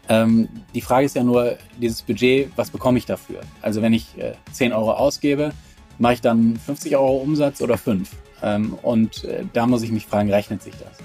Ähm, 0.08 0.48
die 0.74 0.80
Frage 0.80 1.06
ist 1.06 1.16
ja 1.16 1.24
nur, 1.24 1.56
dieses 1.80 2.02
Budget, 2.02 2.50
was 2.56 2.70
bekomme 2.70 2.98
ich 2.98 3.06
dafür? 3.06 3.40
Also 3.62 3.82
wenn 3.82 3.92
ich 3.92 4.18
äh, 4.18 4.34
10 4.52 4.72
Euro 4.72 4.92
ausgebe, 4.92 5.52
mache 5.98 6.14
ich 6.14 6.20
dann 6.20 6.56
50 6.56 6.96
Euro 6.96 7.16
Umsatz 7.16 7.62
oder 7.62 7.78
5? 7.78 8.10
Ähm, 8.42 8.74
und 8.82 9.24
äh, 9.24 9.44
da 9.52 9.66
muss 9.66 9.82
ich 9.82 9.92
mich 9.92 10.06
fragen, 10.06 10.30
rechnet 10.30 10.62
sich 10.62 10.74
das? 10.74 10.98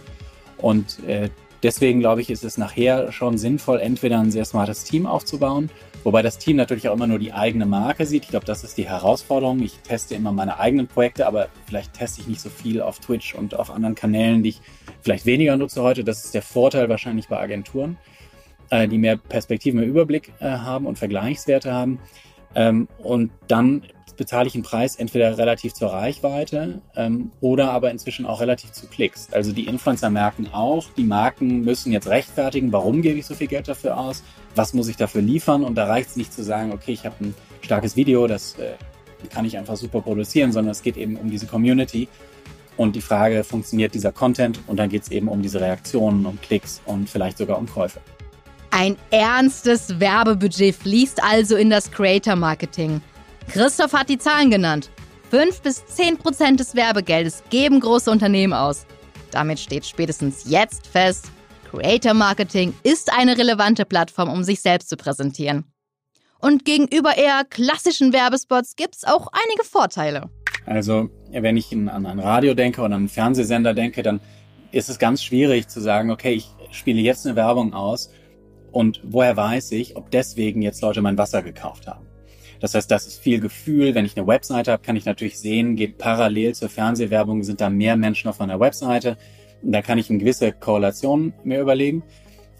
Und 0.57 1.03
äh, 1.07 1.29
deswegen 1.63 1.99
glaube 2.01 2.21
ich, 2.21 2.29
ist 2.29 2.43
es 2.43 2.57
nachher 2.57 3.11
schon 3.11 3.37
sinnvoll, 3.37 3.79
entweder 3.79 4.19
ein 4.19 4.31
sehr 4.31 4.45
smartes 4.45 4.83
Team 4.83 5.05
aufzubauen 5.05 5.69
Wobei 6.03 6.21
das 6.21 6.37
Team 6.37 6.55
natürlich 6.55 6.87
auch 6.87 6.93
immer 6.93 7.07
nur 7.07 7.19
die 7.19 7.33
eigene 7.33 7.65
Marke 7.65 8.05
sieht. 8.05 8.23
Ich 8.23 8.29
glaube, 8.29 8.45
das 8.45 8.63
ist 8.63 8.77
die 8.77 8.87
Herausforderung. 8.87 9.61
Ich 9.61 9.79
teste 9.79 10.15
immer 10.15 10.31
meine 10.31 10.59
eigenen 10.59 10.87
Projekte, 10.87 11.27
aber 11.27 11.49
vielleicht 11.65 11.93
teste 11.93 12.21
ich 12.21 12.27
nicht 12.27 12.41
so 12.41 12.49
viel 12.49 12.81
auf 12.81 12.99
Twitch 12.99 13.35
und 13.35 13.53
auf 13.55 13.69
anderen 13.69 13.95
Kanälen, 13.95 14.41
die 14.41 14.49
ich 14.49 14.61
vielleicht 15.01 15.25
weniger 15.25 15.57
nutze 15.57 15.81
heute. 15.81 16.03
Das 16.03 16.23
ist 16.23 16.33
der 16.33 16.41
Vorteil 16.41 16.87
wahrscheinlich 16.87 17.27
bei 17.27 17.37
Agenturen, 17.37 17.97
äh, 18.69 18.87
die 18.87 18.97
mehr 18.97 19.17
Perspektiven, 19.17 19.79
mehr 19.79 19.89
Überblick 19.89 20.33
äh, 20.39 20.49
haben 20.49 20.85
und 20.85 20.97
Vergleichswerte 20.97 21.73
haben. 21.73 21.99
Ähm, 22.55 22.87
und 23.03 23.31
dann 23.47 23.83
bezahle 24.19 24.47
ich 24.47 24.53
einen 24.53 24.63
Preis 24.63 24.97
entweder 24.97 25.37
relativ 25.37 25.73
zur 25.73 25.93
Reichweite 25.93 26.81
ähm, 26.95 27.31
oder 27.39 27.71
aber 27.71 27.89
inzwischen 27.89 28.25
auch 28.25 28.41
relativ 28.41 28.73
zu 28.73 28.87
Klicks. 28.87 29.29
Also 29.31 29.53
die 29.53 29.65
Influencer 29.65 30.09
merken 30.09 30.49
auch, 30.51 30.87
die 30.97 31.05
Marken 31.05 31.61
müssen 31.61 31.93
jetzt 31.93 32.07
rechtfertigen, 32.07 32.73
warum 32.73 33.01
gebe 33.01 33.17
ich 33.17 33.25
so 33.25 33.33
viel 33.33 33.47
Geld 33.47 33.69
dafür 33.69 33.97
aus, 33.97 34.23
was 34.55 34.73
muss 34.73 34.89
ich 34.89 34.97
dafür 34.97 35.21
liefern 35.21 35.63
und 35.63 35.75
da 35.75 35.85
reicht 35.85 36.09
es 36.09 36.15
nicht 36.17 36.33
zu 36.33 36.43
sagen, 36.43 36.73
okay, 36.73 36.91
ich 36.91 37.05
habe 37.05 37.15
ein 37.21 37.35
starkes 37.61 37.95
Video, 37.95 38.27
das 38.27 38.55
äh, 38.59 38.73
kann 39.29 39.45
ich 39.45 39.57
einfach 39.57 39.77
super 39.77 40.01
produzieren, 40.01 40.51
sondern 40.51 40.71
es 40.71 40.81
geht 40.81 40.97
eben 40.97 41.15
um 41.15 41.31
diese 41.31 41.47
Community 41.47 42.09
und 42.75 42.97
die 42.97 43.01
Frage, 43.01 43.45
funktioniert 43.45 43.93
dieser 43.93 44.11
Content 44.11 44.59
und 44.67 44.77
dann 44.77 44.89
geht 44.89 45.03
es 45.03 45.11
eben 45.11 45.29
um 45.29 45.41
diese 45.41 45.61
Reaktionen, 45.61 46.25
um 46.25 46.39
Klicks 46.41 46.81
und 46.85 47.09
vielleicht 47.09 47.37
sogar 47.37 47.57
um 47.57 47.67
Käufe. 47.67 48.01
Ein 48.71 48.97
ernstes 49.09 49.99
Werbebudget 49.99 50.75
fließt 50.75 51.23
also 51.23 51.55
in 51.55 51.69
das 51.69 51.91
Creator 51.91 52.35
Marketing. 52.35 53.01
Christoph 53.49 53.93
hat 53.93 54.09
die 54.09 54.17
Zahlen 54.17 54.51
genannt. 54.51 54.89
5 55.31 55.61
bis 55.61 55.85
10 55.85 56.17
Prozent 56.17 56.59
des 56.59 56.75
Werbegeldes 56.75 57.43
geben 57.49 57.79
große 57.79 58.09
Unternehmen 58.09 58.53
aus. 58.53 58.85
Damit 59.31 59.59
steht 59.59 59.85
spätestens 59.85 60.43
jetzt 60.49 60.87
fest, 60.87 61.31
Creator 61.69 62.13
Marketing 62.13 62.73
ist 62.83 63.11
eine 63.11 63.37
relevante 63.37 63.85
Plattform, 63.85 64.29
um 64.29 64.43
sich 64.43 64.61
selbst 64.61 64.89
zu 64.89 64.97
präsentieren. 64.97 65.65
Und 66.39 66.63
gegenüber 66.63 67.17
eher 67.17 67.43
klassischen 67.47 68.13
Werbespots 68.13 68.75
gibt 68.75 68.95
es 68.95 69.03
auch 69.03 69.27
einige 69.31 69.63
Vorteile. 69.63 70.29
Also, 70.65 71.09
wenn 71.31 71.57
ich 71.57 71.71
an 71.71 71.89
ein 71.89 72.19
Radio 72.19 72.53
denke 72.53 72.81
oder 72.81 72.95
an 72.95 73.01
einen 73.01 73.09
Fernsehsender 73.09 73.73
denke, 73.73 74.03
dann 74.03 74.19
ist 74.71 74.89
es 74.89 74.99
ganz 74.99 75.23
schwierig 75.23 75.67
zu 75.67 75.79
sagen, 75.79 76.11
okay, 76.11 76.33
ich 76.33 76.49
spiele 76.71 77.01
jetzt 77.01 77.25
eine 77.25 77.35
Werbung 77.35 77.73
aus 77.73 78.09
Und 78.71 79.01
woher 79.03 79.35
weiß 79.35 79.71
ich, 79.71 79.95
ob 79.95 80.11
deswegen 80.11 80.61
jetzt 80.61 80.81
Leute 80.81 81.01
mein 81.01 81.17
Wasser 81.17 81.41
gekauft 81.41 81.87
haben? 81.87 82.05
Das 82.59 82.73
heißt, 82.73 82.91
das 82.91 83.07
ist 83.07 83.19
viel 83.19 83.39
Gefühl. 83.39 83.95
Wenn 83.95 84.05
ich 84.05 84.17
eine 84.17 84.27
Webseite 84.27 84.71
habe, 84.71 84.83
kann 84.83 84.95
ich 84.95 85.05
natürlich 85.05 85.39
sehen, 85.39 85.75
geht 85.75 85.97
parallel 85.97 86.53
zur 86.53 86.69
Fernsehwerbung, 86.69 87.43
sind 87.43 87.61
da 87.61 87.69
mehr 87.69 87.95
Menschen 87.95 88.29
auf 88.29 88.39
meiner 88.39 88.59
Webseite. 88.59 89.17
Da 89.61 89.81
kann 89.81 89.97
ich 89.97 90.09
eine 90.09 90.19
gewisse 90.19 90.51
Korrelation 90.51 91.33
mir 91.43 91.61
überlegen. 91.61 92.03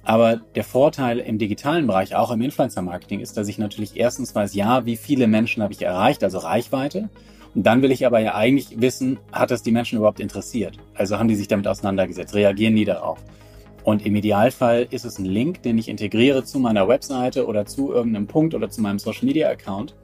Aber 0.04 0.38
der 0.56 0.64
Vorteil 0.64 1.20
im 1.20 1.38
digitalen 1.38 1.86
Bereich, 1.86 2.16
auch 2.16 2.32
im 2.32 2.42
Influencer-Marketing, 2.42 3.20
ist, 3.20 3.36
dass 3.38 3.48
ich 3.48 3.58
natürlich 3.58 3.98
erstens 3.98 4.34
weiß, 4.34 4.54
ja, 4.56 4.86
wie 4.86 4.96
viele 4.96 5.28
Menschen 5.28 5.62
habe 5.62 5.74
ich 5.74 5.82
erreicht, 5.82 6.24
also 6.24 6.40
Reichweite. 6.40 7.10
Und 7.54 7.66
dann 7.66 7.82
will 7.82 7.92
ich 7.92 8.06
aber 8.06 8.20
ja 8.20 8.36
eigentlich 8.36 8.80
wissen, 8.80 9.20
hat 9.32 9.52
das 9.52 9.64
die 9.64 9.72
Menschen 9.72 9.98
überhaupt 9.98 10.20
interessiert? 10.20 10.78
Also 10.94 11.20
haben 11.20 11.28
die 11.28 11.36
sich 11.36 11.48
damit 11.48 11.68
auseinandergesetzt, 11.68 12.34
reagieren 12.34 12.76
die 12.76 12.86
darauf? 12.86 13.20
Und 13.84 14.06
im 14.06 14.16
Idealfall 14.16 14.88
ist 14.90 15.06
es 15.06 15.18
ein 15.20 15.26
Link, 15.26 15.64
den 15.64 15.78
ich 15.78 15.88
integriere 15.88 16.44
zu 16.44 16.60
meiner 16.60 16.88
Webseite 16.88 17.48
oder 17.48 17.66
zu 17.66 17.92
irgendeinem 17.94 18.28
Punkt 18.28 18.54
oder 18.54 18.70
zu 18.70 18.82
meinem 18.82 19.00
Social 19.00 19.26
Media 19.26 19.50
Account. 19.50 19.96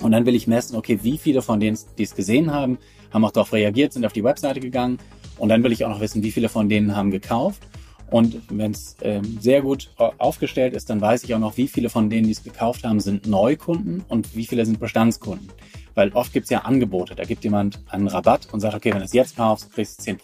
Und 0.00 0.12
dann 0.12 0.26
will 0.26 0.34
ich 0.34 0.46
messen, 0.46 0.76
okay, 0.76 0.98
wie 1.02 1.18
viele 1.18 1.42
von 1.42 1.60
denen, 1.60 1.78
die 1.98 2.02
es 2.02 2.14
gesehen 2.14 2.52
haben, 2.52 2.78
haben 3.12 3.24
auch 3.24 3.30
darauf 3.30 3.52
reagiert, 3.52 3.92
sind 3.92 4.06
auf 4.06 4.12
die 4.12 4.24
Webseite 4.24 4.60
gegangen. 4.60 4.98
Und 5.38 5.48
dann 5.48 5.62
will 5.62 5.72
ich 5.72 5.84
auch 5.84 5.90
noch 5.90 6.00
wissen, 6.00 6.22
wie 6.22 6.30
viele 6.30 6.48
von 6.48 6.68
denen 6.68 6.96
haben 6.96 7.10
gekauft. 7.10 7.62
Und 8.10 8.42
wenn 8.50 8.72
es 8.72 8.96
ähm, 9.00 9.38
sehr 9.40 9.62
gut 9.62 9.90
aufgestellt 10.18 10.74
ist, 10.74 10.90
dann 10.90 11.00
weiß 11.00 11.24
ich 11.24 11.34
auch 11.34 11.38
noch, 11.38 11.56
wie 11.56 11.66
viele 11.66 11.88
von 11.88 12.10
denen, 12.10 12.26
die 12.26 12.32
es 12.32 12.44
gekauft 12.44 12.84
haben, 12.84 13.00
sind 13.00 13.26
Neukunden 13.26 14.04
und 14.08 14.36
wie 14.36 14.44
viele 14.44 14.66
sind 14.66 14.78
Bestandskunden. 14.80 15.48
Weil 15.94 16.10
oft 16.12 16.32
gibt 16.32 16.44
es 16.44 16.50
ja 16.50 16.60
Angebote. 16.60 17.14
Da 17.14 17.24
gibt 17.24 17.42
jemand 17.42 17.80
einen 17.88 18.08
Rabatt 18.08 18.48
und 18.52 18.60
sagt, 18.60 18.74
okay, 18.74 18.92
wenn 18.92 18.98
du 18.98 19.06
es 19.06 19.14
jetzt 19.14 19.36
kaufst, 19.36 19.72
kriegst 19.72 20.06
du 20.06 20.10
10%. 20.12 20.18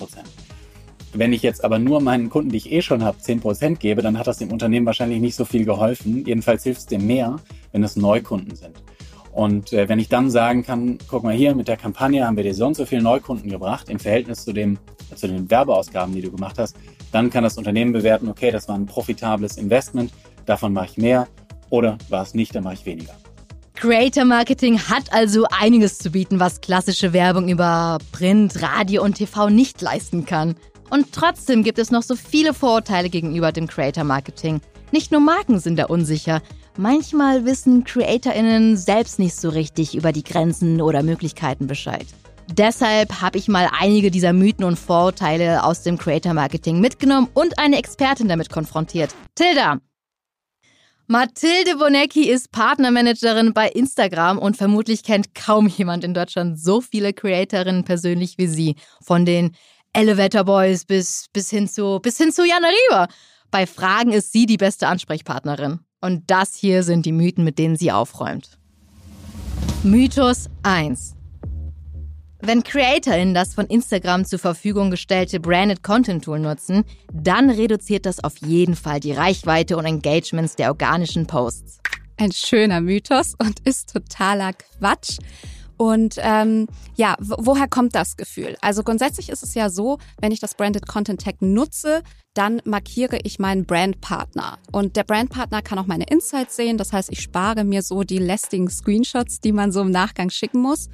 Wenn 1.15 1.33
ich 1.33 1.43
jetzt 1.43 1.65
aber 1.65 1.79
nur 1.79 2.01
meinen 2.01 2.29
Kunden, 2.29 2.51
die 2.51 2.59
ich 2.59 2.71
eh 2.71 2.83
schon 2.83 3.03
habe, 3.03 3.19
10% 3.19 3.77
gebe, 3.77 4.03
dann 4.03 4.19
hat 4.19 4.27
das 4.27 4.39
dem 4.39 4.53
Unternehmen 4.53 4.87
wahrscheinlich 4.87 5.21
nicht 5.21 5.37
so 5.37 5.45
viel 5.45 5.65
geholfen. 5.65 6.25
Jedenfalls 6.27 6.65
hilft 6.65 6.81
es 6.81 6.87
dem 6.87 7.07
mehr, 7.07 7.37
wenn 7.73 7.83
es 7.83 7.97
Neukunden 7.97 8.55
sind. 8.55 8.83
Und 9.33 9.73
äh, 9.73 9.89
wenn 9.89 9.99
ich 9.99 10.09
dann 10.09 10.31
sagen 10.31 10.65
kann, 10.65 10.99
guck 11.09 11.23
mal 11.23 11.35
hier, 11.35 11.55
mit 11.55 11.69
der 11.69 11.77
Kampagne 11.77 12.27
haben 12.27 12.37
wir 12.37 12.45
dir 12.45 12.55
so 12.55 12.67
und 12.67 12.75
so 12.75 12.85
viele 12.85 13.03
Neukunden 13.03 13.49
gebracht 13.49 13.89
im 13.89 13.99
Verhältnis 13.99 14.45
zu, 14.45 14.53
dem, 14.53 14.79
zu 15.15 15.29
den 15.29 15.51
Werbeausgaben, 15.51 16.15
die 16.15 16.23
du 16.23 16.31
gemacht 16.31 16.59
hast, 16.59 16.77
dann 17.13 17.31
kann 17.31 17.45
das 17.45 17.57
Unternehmen 17.57 17.93
bewerten, 17.93 18.29
okay, 18.29 18.51
das 18.51 18.69
war 18.69 18.75
ein 18.75 18.87
profitables 18.87 19.57
Investment, 19.57 20.13
davon 20.45 20.73
mache 20.73 20.87
ich 20.87 20.97
mehr 20.97 21.29
oder 21.71 21.99
war 22.09 22.23
es 22.23 22.35
nicht, 22.35 22.55
dann 22.55 22.65
mache 22.65 22.75
ich 22.75 22.87
weniger. 22.87 23.15
Creator 23.75 24.25
Marketing 24.25 24.81
hat 24.81 25.13
also 25.13 25.47
einiges 25.57 25.99
zu 25.99 26.11
bieten, 26.11 26.41
was 26.41 26.61
klassische 26.61 27.13
Werbung 27.13 27.49
über 27.49 27.99
Print, 28.11 28.61
Radio 28.61 29.05
und 29.05 29.15
TV 29.15 29.51
nicht 29.51 29.81
leisten 29.81 30.27
kann. 30.27 30.57
Und 30.91 31.13
trotzdem 31.13 31.63
gibt 31.63 31.79
es 31.79 31.91
noch 31.91 32.03
so 32.03 32.17
viele 32.17 32.55
Vorurteile 32.55 33.11
gegenüber 33.11 33.53
dem 33.53 33.67
Creator 33.67 34.05
Marketing. 34.05 34.61
Nicht 34.91 35.13
nur 35.13 35.21
Marken 35.21 35.61
sind 35.61 35.79
da 35.79 35.87
unsicher. 35.87 36.43
Manchmal 36.77 37.45
wissen 37.45 37.85
CreatorInnen 37.85 38.77
selbst 38.77 39.19
nicht 39.19 39.35
so 39.35 39.49
richtig 39.51 39.95
über 39.95 40.13
die 40.13 40.25
Grenzen 40.25 40.81
oder 40.81 41.03
Möglichkeiten 41.03 41.67
Bescheid. 41.67 42.07
Deshalb 42.53 43.21
habe 43.21 43.37
ich 43.37 43.49
mal 43.49 43.69
einige 43.79 44.11
dieser 44.11 44.33
Mythen 44.33 44.65
und 44.65 44.79
Vorurteile 44.79 45.65
aus 45.65 45.83
dem 45.83 45.99
Creator 45.99 46.33
Marketing 46.33 46.81
mitgenommen 46.81 47.29
und 47.35 47.59
eine 47.59 47.77
Expertin 47.77 48.29
damit 48.29 48.49
konfrontiert. 48.49 49.15
Tilda! 49.35 49.81
Mathilde 51.11 51.77
Bonecki 51.79 52.29
ist 52.29 52.53
Partnermanagerin 52.53 53.55
bei 53.55 53.69
Instagram 53.69 54.39
und 54.39 54.59
vermutlich 54.59 55.03
kennt 55.03 55.35
kaum 55.35 55.67
jemand 55.67 56.05
in 56.05 56.13
Deutschland 56.13 56.61
so 56.61 56.83
viele 56.83 57.15
Creatorinnen 57.15 57.85
persönlich 57.85 58.37
wie 58.37 58.47
sie. 58.47 58.77
Von 59.03 59.25
den 59.25 59.53
Elevator 59.99 60.45
Boys 60.45 60.85
bis, 60.85 61.27
bis, 61.33 61.51
hin 61.51 61.67
zu, 61.67 61.99
bis 61.99 62.19
hin 62.19 62.31
zu 62.31 62.47
Jana 62.47 62.69
Rieber. 62.69 63.09
Bei 63.51 63.67
Fragen 63.67 64.13
ist 64.13 64.31
sie 64.31 64.47
die 64.47 64.57
beste 64.57 64.87
Ansprechpartnerin. 64.87 65.81
Und 66.01 66.31
das 66.31 66.55
hier 66.55 66.85
sind 66.85 67.05
die 67.05 67.11
Mythen, 67.11 67.43
mit 67.43 67.59
denen 67.59 67.75
sie 67.75 67.91
aufräumt. 67.91 68.61
Mythos 69.83 70.51
1. 70.63 71.17
Wenn 72.41 72.63
CreatorInnen 72.63 73.35
das 73.35 73.55
von 73.55 73.67
Instagram 73.67 74.25
zur 74.25 74.39
Verfügung 74.39 74.93
gestellte 74.93 75.41
Branded 75.41 75.83
Content 75.83 76.23
Tool 76.23 76.39
nutzen, 76.39 76.85
dann 77.13 77.51
reduziert 77.51 78.07
das 78.07 78.23
auf 78.23 78.37
jeden 78.37 78.77
Fall 78.77 79.01
die 79.01 79.11
Reichweite 79.11 79.77
und 79.77 79.85
Engagements 79.85 80.55
der 80.55 80.69
organischen 80.69 81.27
Posts. 81.27 81.81
Ein 82.17 82.31
schöner 82.31 82.81
Mythos 82.81 83.35
und 83.39 83.59
ist 83.67 83.93
totaler 83.93 84.53
Quatsch. 84.53 85.19
Und 85.79 86.17
ähm, 86.19 86.67
ja, 86.97 87.15
woher 87.21 87.69
kommt 87.69 87.95
das 87.95 88.17
Gefühl? 88.17 88.57
Also 88.61 88.83
grundsätzlich 88.83 89.31
ist 89.31 89.45
es 89.45 89.55
ja 89.55 89.71
so, 89.71 89.99
wenn 90.21 90.33
ich 90.33 90.41
das 90.41 90.55
Branded 90.55 90.89
Content 90.89 91.23
Tag 91.23 91.41
nutze, 91.41 92.03
dann 92.35 92.61
markiere 92.65 93.21
ich 93.23 93.39
meinen 93.39 93.65
Brandpartner. 93.65 94.59
Und 94.73 94.97
der 94.97 95.05
Brandpartner 95.05 95.63
kann 95.63 95.79
auch 95.79 95.87
meine 95.87 96.05
Insights 96.05 96.57
sehen. 96.57 96.79
Das 96.79 96.93
heißt, 96.93 97.11
ich 97.13 97.21
spare 97.21 97.63
mir 97.63 97.83
so 97.83 98.03
die 98.03 98.19
lästigen 98.19 98.69
Screenshots, 98.69 99.41
die 99.41 99.53
man 99.53 99.71
so 99.71 99.81
im 99.81 99.93
Nachgang 99.93 100.31
schicken 100.31 100.61
muss. 100.61 100.89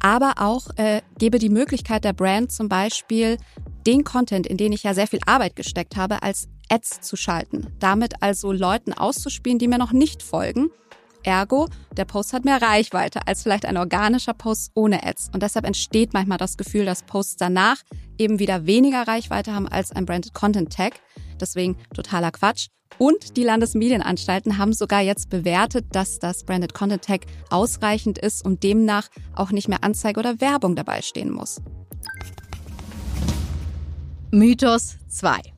Aber 0.00 0.34
auch 0.38 0.66
äh, 0.76 1.02
gebe 1.18 1.38
die 1.38 1.48
Möglichkeit 1.48 2.04
der 2.04 2.12
Brand 2.12 2.50
zum 2.50 2.68
Beispiel 2.68 3.38
den 3.86 4.02
Content, 4.02 4.48
in 4.48 4.56
den 4.56 4.72
ich 4.72 4.82
ja 4.82 4.92
sehr 4.92 5.06
viel 5.06 5.20
Arbeit 5.24 5.54
gesteckt 5.54 5.96
habe, 5.96 6.22
als 6.24 6.48
Ads 6.68 7.00
zu 7.00 7.14
schalten. 7.14 7.68
Damit 7.78 8.22
also 8.22 8.50
Leuten 8.50 8.92
auszuspielen, 8.92 9.60
die 9.60 9.68
mir 9.68 9.78
noch 9.78 9.92
nicht 9.92 10.22
folgen 10.22 10.70
Ergo, 11.26 11.68
der 11.96 12.04
Post 12.04 12.32
hat 12.32 12.44
mehr 12.44 12.62
Reichweite 12.62 13.26
als 13.26 13.42
vielleicht 13.42 13.66
ein 13.66 13.76
organischer 13.76 14.32
Post 14.32 14.70
ohne 14.74 15.04
Ads. 15.04 15.30
Und 15.34 15.42
deshalb 15.42 15.66
entsteht 15.66 16.14
manchmal 16.14 16.38
das 16.38 16.56
Gefühl, 16.56 16.84
dass 16.84 17.02
Posts 17.02 17.36
danach 17.36 17.78
eben 18.16 18.38
wieder 18.38 18.66
weniger 18.66 19.06
Reichweite 19.06 19.52
haben 19.52 19.68
als 19.68 19.92
ein 19.92 20.06
Branded 20.06 20.34
Content 20.34 20.72
Tag. 20.72 20.94
Deswegen 21.40 21.76
totaler 21.94 22.30
Quatsch. 22.30 22.68
Und 22.98 23.36
die 23.36 23.42
Landesmedienanstalten 23.42 24.56
haben 24.56 24.72
sogar 24.72 25.02
jetzt 25.02 25.28
bewertet, 25.28 25.86
dass 25.90 26.18
das 26.18 26.44
Branded 26.44 26.72
Content 26.72 27.02
Tag 27.02 27.26
ausreichend 27.50 28.18
ist 28.18 28.44
und 28.44 28.62
demnach 28.62 29.08
auch 29.34 29.50
nicht 29.50 29.68
mehr 29.68 29.82
Anzeige 29.82 30.20
oder 30.20 30.40
Werbung 30.40 30.76
dabei 30.76 31.02
stehen 31.02 31.30
muss. 31.30 31.60
Mythos 34.30 34.96
2. 35.08 35.55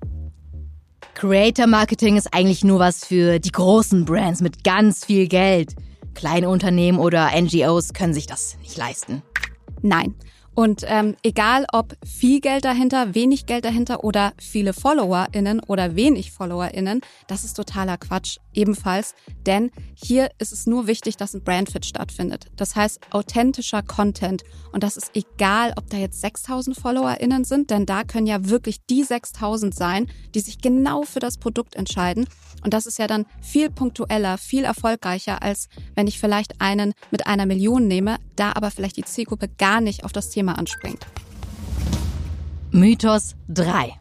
Creator 1.19 1.67
Marketing 1.67 2.17
ist 2.17 2.33
eigentlich 2.33 2.63
nur 2.63 2.79
was 2.79 3.05
für 3.05 3.41
die 3.41 3.51
großen 3.51 4.05
Brands 4.05 4.41
mit 4.41 4.63
ganz 4.63 5.05
viel 5.05 5.27
Geld. 5.27 5.75
Kleine 6.15 6.49
Unternehmen 6.49 7.01
oder 7.01 7.31
NGOs 7.35 7.93
können 7.93 8.15
sich 8.15 8.29
das 8.29 8.57
nicht 8.61 8.77
leisten. 8.77 9.23
Nein, 9.83 10.15
und 10.59 10.83
ähm, 10.89 11.15
egal 11.23 11.67
ob 11.73 11.97
viel 12.05 12.41
Geld 12.41 12.65
dahinter, 12.65 13.15
wenig 13.15 13.47
Geld 13.47 13.65
dahinter 13.65 14.03
oder 14.03 14.33
viele 14.39 14.73
FollowerInnen 14.73 15.61
oder 15.61 15.95
wenig 15.95 16.33
FollowerInnen, 16.33 17.01
das 17.29 17.45
ist 17.45 17.55
totaler 17.55 17.97
Quatsch 17.97 18.39
ebenfalls. 18.59 19.14
Denn 19.47 19.71
hier 19.94 20.31
ist 20.38 20.53
es 20.53 20.66
nur 20.66 20.87
wichtig, 20.87 21.16
dass 21.16 21.35
ein 21.35 21.42
Brandfit 21.42 21.87
stattfindet. 21.87 22.47
Das 22.57 22.77
heißt, 22.77 23.01
authentischer 23.11 23.83
Content. 23.83 24.42
Und 24.73 24.83
das 24.83 24.97
ist 24.97 25.12
egal, 25.14 25.73
ob 25.77 25.88
da 25.88 25.97
jetzt 25.97 26.21
6000 26.21 26.77
FollowerInnen 26.77 27.44
sind, 27.44 27.71
denn 27.71 27.87
da 27.87 28.05
können 28.05 28.27
ja 28.27 28.49
wirklich 28.49 28.85
die 28.90 29.05
6000 29.05 29.75
sein, 29.75 30.09
die 30.35 30.40
sich 30.40 30.59
genau 30.61 31.03
für 31.03 31.21
das 31.21 31.38
Produkt 31.38 31.77
entscheiden. 31.77 32.27
Und 32.64 32.75
das 32.75 32.87
ist 32.87 32.99
ja 32.99 33.07
dann 33.07 33.25
viel 33.40 33.71
punktueller, 33.71 34.37
viel 34.37 34.64
erfolgreicher, 34.64 35.42
als 35.42 35.68
wenn 35.94 36.09
ich 36.09 36.18
vielleicht 36.18 36.61
einen 36.61 36.92
mit 37.11 37.27
einer 37.27 37.47
Million 37.47 37.87
nehme, 37.87 38.18
da 38.35 38.53
aber 38.55 38.71
vielleicht 38.71 38.97
die 38.97 39.05
Zielgruppe 39.05 39.49
gar 39.49 39.81
nicht 39.81 40.05
auf 40.05 40.12
das 40.12 40.31
Thema 40.31 40.59
anspringt. 40.59 41.07
Mythos 42.71 43.37
3. 43.49 43.99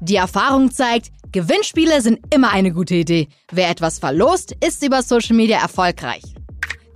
Die 0.00 0.16
Erfahrung 0.16 0.70
zeigt, 0.70 1.10
Gewinnspiele 1.32 2.00
sind 2.00 2.20
immer 2.32 2.52
eine 2.52 2.72
gute 2.72 2.94
Idee. 2.94 3.26
Wer 3.50 3.68
etwas 3.70 3.98
verlost, 3.98 4.54
ist 4.64 4.84
über 4.84 5.02
Social 5.02 5.34
Media 5.36 5.60
erfolgreich. 5.60 6.22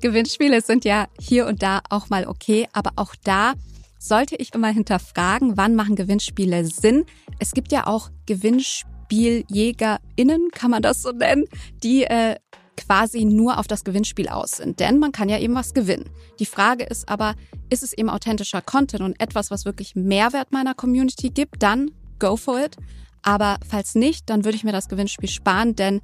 Gewinnspiele 0.01 0.63
sind 0.63 0.85
ja 0.85 1.09
hier 1.21 1.47
und 1.47 1.63
da 1.63 1.81
auch 1.91 2.09
mal 2.09 2.27
okay, 2.27 2.67
aber 2.73 2.93
auch 2.97 3.15
da 3.23 3.53
sollte 3.99 4.35
ich 4.37 4.55
immer 4.55 4.69
hinterfragen, 4.69 5.59
wann 5.59 5.75
machen 5.75 5.97
Gewinnspiele 5.97 6.65
Sinn. 6.65 7.05
Es 7.39 7.53
gibt 7.53 7.71
ja 7.73 7.87
auch 7.87 8.09
GewinnspieljägerInnen, 8.27 10.51
kann 10.53 10.71
man 10.71 10.83
das 10.83 11.03
so 11.03 11.13
nennen, 11.13 11.45
die 11.83 12.05
äh, 12.05 12.37
quasi 12.79 13.27
nur 13.27 13.59
auf 13.59 13.67
das 13.67 13.85
Gewinnspiel 13.85 14.29
aus 14.29 14.53
sind. 14.53 14.81
Denn 14.81 14.99
man 14.99 15.13
kann 15.13 15.29
ja 15.29 15.39
eben 15.39 15.55
was 15.55 15.75
gewinnen. 15.75 16.09
Die 16.39 16.47
Frage 16.47 16.85
ist 16.85 17.11
aber, 17.11 17.35
ist 17.69 17.83
es 17.83 17.93
eben 17.93 18.09
authentischer 18.09 18.63
Content 18.63 19.03
und 19.03 19.21
etwas, 19.21 19.51
was 19.51 19.67
wirklich 19.67 19.95
Mehrwert 19.95 20.51
meiner 20.51 20.73
Community 20.75 21.29
gibt, 21.29 21.63
dann 21.63 21.91
go 22.19 22.37
for 22.37 22.59
it. 22.59 22.79
Aber 23.23 23.59
falls 23.69 23.95
nicht, 23.95 24.31
dann 24.31 24.45
würde 24.45 24.57
ich 24.57 24.65
mir 24.65 24.73
das 24.73 24.89
Gewinnspiel 24.89 25.29
sparen, 25.29 25.77
denn 25.77 26.01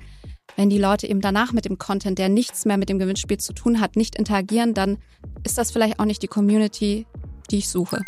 wenn 0.55 0.71
die 0.71 0.79
Leute 0.79 1.09
eben 1.09 1.21
danach 1.21 1.53
mit 1.53 1.65
dem 1.65 1.79
Content, 1.79 2.19
der 2.19 2.29
nichts 2.29 2.65
mehr 2.65 2.77
mit 2.77 2.89
dem 2.89 2.99
Gewinnspiel 2.99 3.39
zu 3.39 3.53
tun 3.53 3.81
hat, 3.81 3.97
nicht 3.97 4.17
interagieren, 4.17 4.75
dann 4.75 4.99
ist 5.45 5.59
das 5.59 5.71
vielleicht 5.71 5.99
auch 5.99 6.05
nicht 6.05 6.23
die 6.23 6.29
Community, 6.29 7.07
die 7.51 7.59
ich 7.59 7.69
suche. 7.69 8.03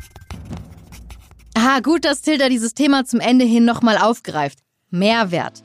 Ah, 1.55 1.81
gut, 1.81 2.05
dass 2.05 2.23
Tilda 2.23 2.49
dieses 2.49 2.75
Thema 2.75 3.05
zum 3.05 3.21
Ende 3.21 3.45
hin 3.45 3.65
nochmal 3.65 3.99
aufgreift. 3.99 4.61
Mehrwert. 4.91 5.65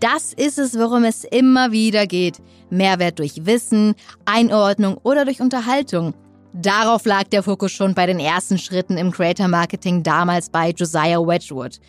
Das 0.00 0.32
ist 0.32 0.58
es, 0.58 0.78
worum 0.78 1.04
es 1.04 1.24
immer 1.24 1.72
wieder 1.72 2.06
geht. 2.06 2.38
Mehrwert 2.70 3.18
durch 3.18 3.44
Wissen, 3.44 3.94
Einordnung 4.24 4.96
oder 5.02 5.24
durch 5.24 5.40
Unterhaltung. 5.40 6.14
Darauf 6.54 7.04
lag 7.04 7.24
der 7.24 7.42
Fokus 7.42 7.72
schon 7.72 7.94
bei 7.94 8.06
den 8.06 8.18
ersten 8.18 8.58
Schritten 8.58 8.96
im 8.96 9.10
Creator 9.10 9.48
Marketing 9.48 10.02
damals 10.02 10.48
bei 10.48 10.70
Josiah 10.70 11.18
Wedgwood. 11.18 11.80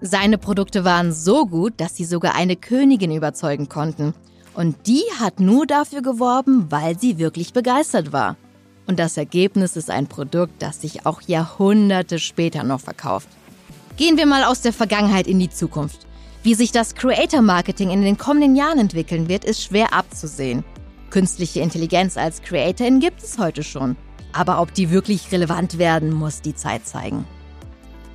Seine 0.00 0.38
Produkte 0.38 0.84
waren 0.84 1.12
so 1.12 1.46
gut, 1.46 1.74
dass 1.78 1.96
sie 1.96 2.04
sogar 2.04 2.34
eine 2.34 2.56
Königin 2.56 3.14
überzeugen 3.14 3.68
konnten. 3.68 4.14
Und 4.54 4.86
die 4.86 5.02
hat 5.18 5.40
nur 5.40 5.66
dafür 5.66 6.02
geworben, 6.02 6.66
weil 6.70 6.98
sie 6.98 7.18
wirklich 7.18 7.52
begeistert 7.52 8.12
war. 8.12 8.36
Und 8.86 8.98
das 8.98 9.16
Ergebnis 9.16 9.76
ist 9.76 9.90
ein 9.90 10.06
Produkt, 10.06 10.60
das 10.60 10.80
sich 10.80 11.06
auch 11.06 11.22
Jahrhunderte 11.22 12.18
später 12.18 12.64
noch 12.64 12.80
verkauft. 12.80 13.28
Gehen 13.96 14.16
wir 14.16 14.26
mal 14.26 14.44
aus 14.44 14.60
der 14.60 14.72
Vergangenheit 14.72 15.26
in 15.26 15.38
die 15.38 15.50
Zukunft. 15.50 16.06
Wie 16.42 16.54
sich 16.54 16.72
das 16.72 16.94
Creator 16.94 17.40
Marketing 17.40 17.90
in 17.90 18.02
den 18.02 18.18
kommenden 18.18 18.54
Jahren 18.54 18.78
entwickeln 18.78 19.28
wird, 19.28 19.44
ist 19.44 19.62
schwer 19.62 19.94
abzusehen. 19.94 20.64
Künstliche 21.08 21.60
Intelligenz 21.60 22.16
als 22.16 22.42
Creatorin 22.42 23.00
gibt 23.00 23.22
es 23.22 23.38
heute 23.38 23.62
schon. 23.62 23.96
Aber 24.32 24.60
ob 24.60 24.74
die 24.74 24.90
wirklich 24.90 25.30
relevant 25.32 25.78
werden, 25.78 26.12
muss 26.12 26.42
die 26.42 26.54
Zeit 26.54 26.86
zeigen. 26.86 27.24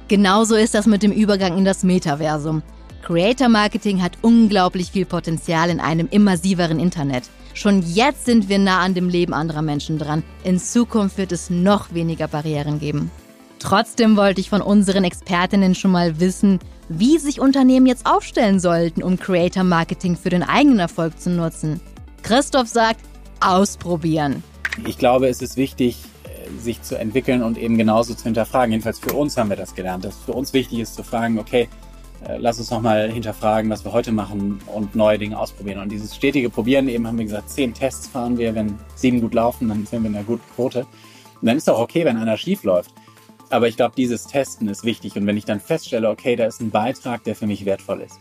Genauso 0.10 0.56
ist 0.56 0.74
das 0.74 0.88
mit 0.88 1.04
dem 1.04 1.12
Übergang 1.12 1.56
in 1.56 1.66
das 1.66 1.84
Metaversum. 1.84 2.64
Creator 3.04 3.48
Marketing 3.48 4.02
hat 4.02 4.18
unglaublich 4.24 4.90
viel 4.90 5.06
Potenzial 5.06 5.70
in 5.70 5.80
einem 5.80 6.08
immersiveren 6.10 6.80
Internet. 6.80 7.30
Schon 7.54 7.84
jetzt 7.84 8.26
sind 8.26 8.50
wir 8.50 8.58
nah 8.58 8.80
an 8.80 8.96
dem 8.96 9.08
Leben 9.08 9.36
anderer 9.36 9.62
Menschen 9.62 10.00
dran. 10.00 10.24
In 10.44 10.58
Zukunft 10.58 11.20
wird 11.20 11.32
es 11.32 11.52
noch 11.52 11.94
weniger 11.94 12.28
Barrieren 12.28 12.80
geben. 12.80 13.12
Trotzdem 13.60 14.18
wollte 14.18 14.42
ich 14.42 14.50
von 14.50 14.64
unseren 14.64 15.04
Expertinnen 15.04 15.76
schon 15.76 15.92
mal 15.92 16.20
wissen, 16.20 16.58
wie 16.88 17.20
sich 17.20 17.40
Unternehmen 17.40 17.86
jetzt 17.86 18.08
aufstellen 18.08 18.60
sollten, 18.60 19.04
um 19.04 19.20
Creator 19.20 19.64
Marketing 19.64 20.18
für 20.18 20.30
den 20.30 20.42
eigenen 20.42 20.80
Erfolg 20.80 21.22
zu 21.22 21.30
nutzen. 21.30 21.82
Christoph 22.24 22.68
sagt, 22.68 23.02
ausprobieren. 23.42 24.42
Ich 24.88 24.98
glaube, 24.98 25.28
es 25.28 25.44
ist 25.44 25.56
wichtig, 25.56 25.98
sich 26.60 26.82
zu 26.82 26.98
entwickeln 26.98 27.44
und 27.44 27.58
eben 27.58 27.78
genauso 27.78 28.14
zu 28.14 28.24
hinterfragen. 28.24 28.72
Jedenfalls 28.72 29.00
für 29.00 29.14
uns 29.14 29.38
haben 29.38 29.50
wir 29.50 29.58
das 29.58 29.76
gelernt, 29.76 30.06
dass 30.06 30.18
für 30.18 30.34
uns 30.34 30.54
wichtig 30.54 30.80
ist 30.80 30.96
zu 30.96 31.04
fragen, 31.04 31.40
okay, 31.40 31.70
äh, 32.28 32.38
lass 32.38 32.60
uns 32.60 32.70
nochmal 32.70 33.10
hinterfragen, 33.12 33.70
was 33.70 33.86
wir 33.86 33.94
heute 33.94 34.12
machen 34.12 34.60
und 34.68 34.96
neue 34.96 35.18
Dinge 35.18 35.40
ausprobieren. 35.40 35.80
Und 35.80 35.92
dieses 35.92 36.16
stetige 36.16 36.50
Probieren, 36.50 36.90
eben 36.90 37.08
haben 37.08 37.18
wir 37.18 37.26
gesagt, 37.26 37.50
zehn 37.50 37.74
Tests 37.74 38.08
fahren 38.08 38.38
wir, 38.38 38.56
wenn 38.56 38.78
sieben 38.96 39.22
gut 39.22 39.34
laufen, 39.34 39.70
dann 39.70 39.86
sind 39.86 40.04
wir 40.04 40.10
in 40.10 40.16
einer 40.16 40.26
guten 40.26 40.44
Quote. 40.56 40.82
Und 41.42 41.48
dann 41.48 41.58
ist 41.58 41.70
auch 41.70 41.80
okay, 41.80 42.04
wenn 42.06 42.18
einer 42.18 42.38
schief 42.38 42.64
läuft. 42.64 42.94
Aber 43.50 43.68
ich 43.68 43.78
glaube, 43.78 43.96
dieses 43.96 44.28
Testen 44.28 44.68
ist 44.68 44.84
wichtig. 44.84 45.16
Und 45.16 45.26
wenn 45.26 45.38
ich 45.38 45.46
dann 45.46 45.60
feststelle, 45.60 46.10
okay, 46.10 46.36
da 46.36 46.46
ist 46.46 46.62
ein 46.62 46.72
Beitrag, 46.72 47.24
der 47.24 47.36
für 47.36 47.48
mich 47.48 47.66
wertvoll 47.66 48.02
ist, 48.02 48.20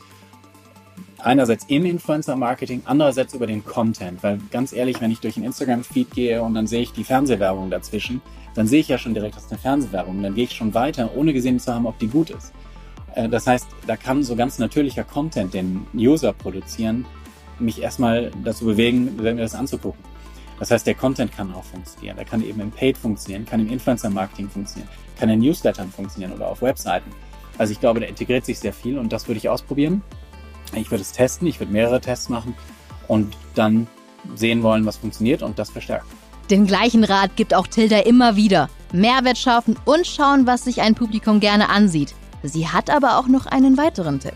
einerseits 1.19 1.65
im 1.69 1.85
Influencer-Marketing, 1.85 2.83
andererseits 2.85 3.35
über 3.35 3.47
den 3.47 3.65
Content. 3.65 4.23
Weil 4.23 4.39
ganz 4.51 4.73
ehrlich, 4.73 5.01
wenn 5.01 5.11
ich 5.11 5.21
durch 5.21 5.37
einen 5.37 5.47
Instagram-Feed 5.47 6.11
gehe 6.11 6.43
und 6.43 6.55
dann 6.55 6.67
sehe 6.67 6.83
ich 6.83 6.93
die 6.93 7.05
Fernsehwerbung 7.05 7.71
dazwischen, 7.71 8.21
dann 8.55 8.67
sehe 8.67 8.81
ich 8.81 8.89
ja 8.89 8.99
schon 8.99 9.15
direkt, 9.15 9.37
ist 9.37 9.51
eine 9.51 9.59
Fernsehwerbung. 9.59 10.23
Dann 10.23 10.35
gehe 10.35 10.45
ich 10.45 10.53
schon 10.53 10.75
weiter, 10.75 11.11
ohne 11.17 11.33
gesehen 11.33 11.59
zu 11.61 11.73
haben, 11.73 11.87
ob 11.87 11.99
die 11.99 12.09
gut 12.09 12.31
ist. 12.31 12.53
Äh, 13.15 13.29
das 13.29 13.47
heißt, 13.47 13.67
da 13.87 13.97
kann 13.97 14.23
so 14.23 14.37
ganz 14.37 14.59
natürlicher 14.59 15.05
Content, 15.05 15.55
den 15.55 15.87
User 15.95 16.33
produzieren, 16.33 17.05
mich 17.59 17.83
erstmal 17.83 18.31
dazu 18.45 18.65
bewegen, 18.65 19.17
mir 19.17 19.35
das 19.35 19.55
anzugucken. 19.55 20.03
Das 20.59 20.71
heißt, 20.71 20.87
der 20.87 20.95
Content 20.95 21.33
kann 21.33 21.55
auch 21.55 21.65
funktionieren. 21.65 22.17
Der 22.17 22.25
kann 22.25 22.43
eben 22.43 22.61
im 22.61 22.71
Paid 22.71 22.99
funktionieren, 22.99 23.47
kann 23.47 23.61
im 23.61 23.69
Influencer-Marketing 23.69 24.49
funktionieren, 24.49 24.89
kann 25.19 25.29
in 25.29 25.41
Newslettern 25.41 25.91
funktionieren 25.91 26.33
oder 26.33 26.49
auf 26.49 26.63
Webseiten. 26.63 27.11
Also 27.59 27.73
ich 27.73 27.81
glaube, 27.81 28.01
da 28.01 28.07
integriert 28.07 28.45
sich 28.45 28.59
sehr 28.59 28.73
viel 28.73 28.99
und 28.99 29.13
das 29.13 29.29
würde 29.29 29.39
ich 29.39 29.49
ausprobieren. 29.49 30.03
Ich 30.75 30.91
würde 30.91 31.03
es 31.03 31.13
testen, 31.13 31.47
ich 31.47 31.61
würde 31.61 31.73
mehrere 31.73 32.01
Tests 32.01 32.29
machen 32.29 32.55
und 33.07 33.37
dann 33.55 33.87
sehen 34.35 34.63
wollen, 34.63 34.85
was 34.87 34.97
funktioniert 34.97 35.43
und 35.43 35.59
das 35.59 35.71
verstärken. 35.71 36.07
Den 36.51 36.67
gleichen 36.67 37.05
Rat 37.05 37.37
gibt 37.37 37.55
auch 37.55 37.67
Tilda 37.67 37.99
immer 38.01 38.37
wieder. 38.37 38.71
Mehrwert 38.93 39.37
schaffen 39.37 39.77
und 39.85 40.07
schauen, 40.07 40.47
was 40.47 40.65
sich 40.65 40.81
ein 40.81 40.95
Publikum 40.95 41.41
gerne 41.41 41.69
ansieht. 41.69 42.15
Sie 42.43 42.69
hat 42.69 42.89
aber 42.89 43.19
auch 43.19 43.27
noch 43.27 43.47
einen 43.47 43.77
weiteren 43.77 44.21
Tipp. 44.21 44.35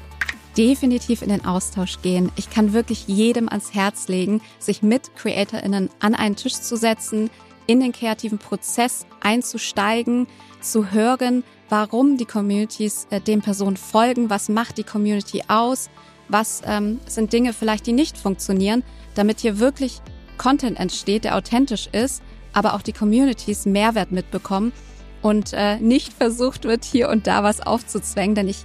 Definitiv 0.56 1.22
in 1.22 1.30
den 1.30 1.46
Austausch 1.46 2.02
gehen. 2.02 2.30
Ich 2.36 2.50
kann 2.50 2.74
wirklich 2.74 3.06
jedem 3.06 3.48
ans 3.48 3.72
Herz 3.72 4.08
legen, 4.08 4.42
sich 4.58 4.82
mit 4.82 5.16
CreatorInnen 5.16 5.88
an 6.00 6.14
einen 6.14 6.36
Tisch 6.36 6.54
zu 6.54 6.76
setzen, 6.76 7.30
in 7.66 7.80
den 7.80 7.92
kreativen 7.92 8.38
Prozess 8.38 9.06
einzusteigen, 9.20 10.26
zu 10.60 10.90
hören, 10.90 11.44
warum 11.70 12.18
die 12.18 12.26
Communities 12.26 13.06
äh, 13.08 13.20
den 13.20 13.40
Personen 13.40 13.78
folgen, 13.78 14.28
was 14.28 14.50
macht 14.50 14.76
die 14.76 14.84
Community 14.84 15.44
aus, 15.48 15.88
was 16.32 16.62
ähm, 16.66 17.00
sind 17.06 17.32
Dinge 17.32 17.52
vielleicht, 17.52 17.86
die 17.86 17.92
nicht 17.92 18.18
funktionieren, 18.18 18.82
damit 19.14 19.40
hier 19.40 19.58
wirklich 19.58 20.00
Content 20.38 20.78
entsteht, 20.78 21.24
der 21.24 21.36
authentisch 21.36 21.88
ist, 21.92 22.22
aber 22.52 22.74
auch 22.74 22.82
die 22.82 22.92
Communities 22.92 23.66
Mehrwert 23.66 24.12
mitbekommen 24.12 24.72
und 25.20 25.52
äh, 25.52 25.76
nicht 25.78 26.12
versucht 26.18 26.64
wird, 26.64 26.84
hier 26.84 27.08
und 27.08 27.26
da 27.26 27.42
was 27.42 27.60
aufzuzwängen, 27.60 28.34
denn 28.34 28.48
ich 28.48 28.64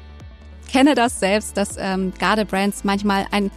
kenne 0.71 0.95
das 0.95 1.19
selbst, 1.19 1.57
dass 1.57 1.75
ähm, 1.77 2.13
Garde-Brands 2.19 2.83
manchmal 2.83 3.25
ein 3.31 3.51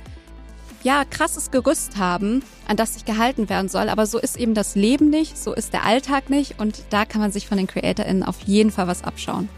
ja, 0.83 1.05
krasses 1.05 1.51
Gerüst 1.51 1.99
haben, 1.99 2.43
an 2.67 2.77
das 2.77 2.95
sich 2.95 3.05
gehalten 3.05 3.49
werden 3.49 3.69
soll. 3.69 3.89
Aber 3.89 4.07
so 4.07 4.19
ist 4.19 4.39
eben 4.39 4.55
das 4.55 4.77
Leben 4.77 5.11
nicht, 5.11 5.37
so 5.37 5.53
ist 5.53 5.73
der 5.73 5.85
Alltag 5.85 6.31
nicht 6.31 6.59
und 6.59 6.85
da 6.91 7.05
kann 7.05 7.21
man 7.21 7.33
sich 7.33 7.47
von 7.47 7.59
den 7.59 7.67
CreatorInnen 7.67 8.23
auf 8.23 8.41
jeden 8.43 8.71
Fall 8.71 8.87
was 8.87 9.05
abschauen. 9.05 9.49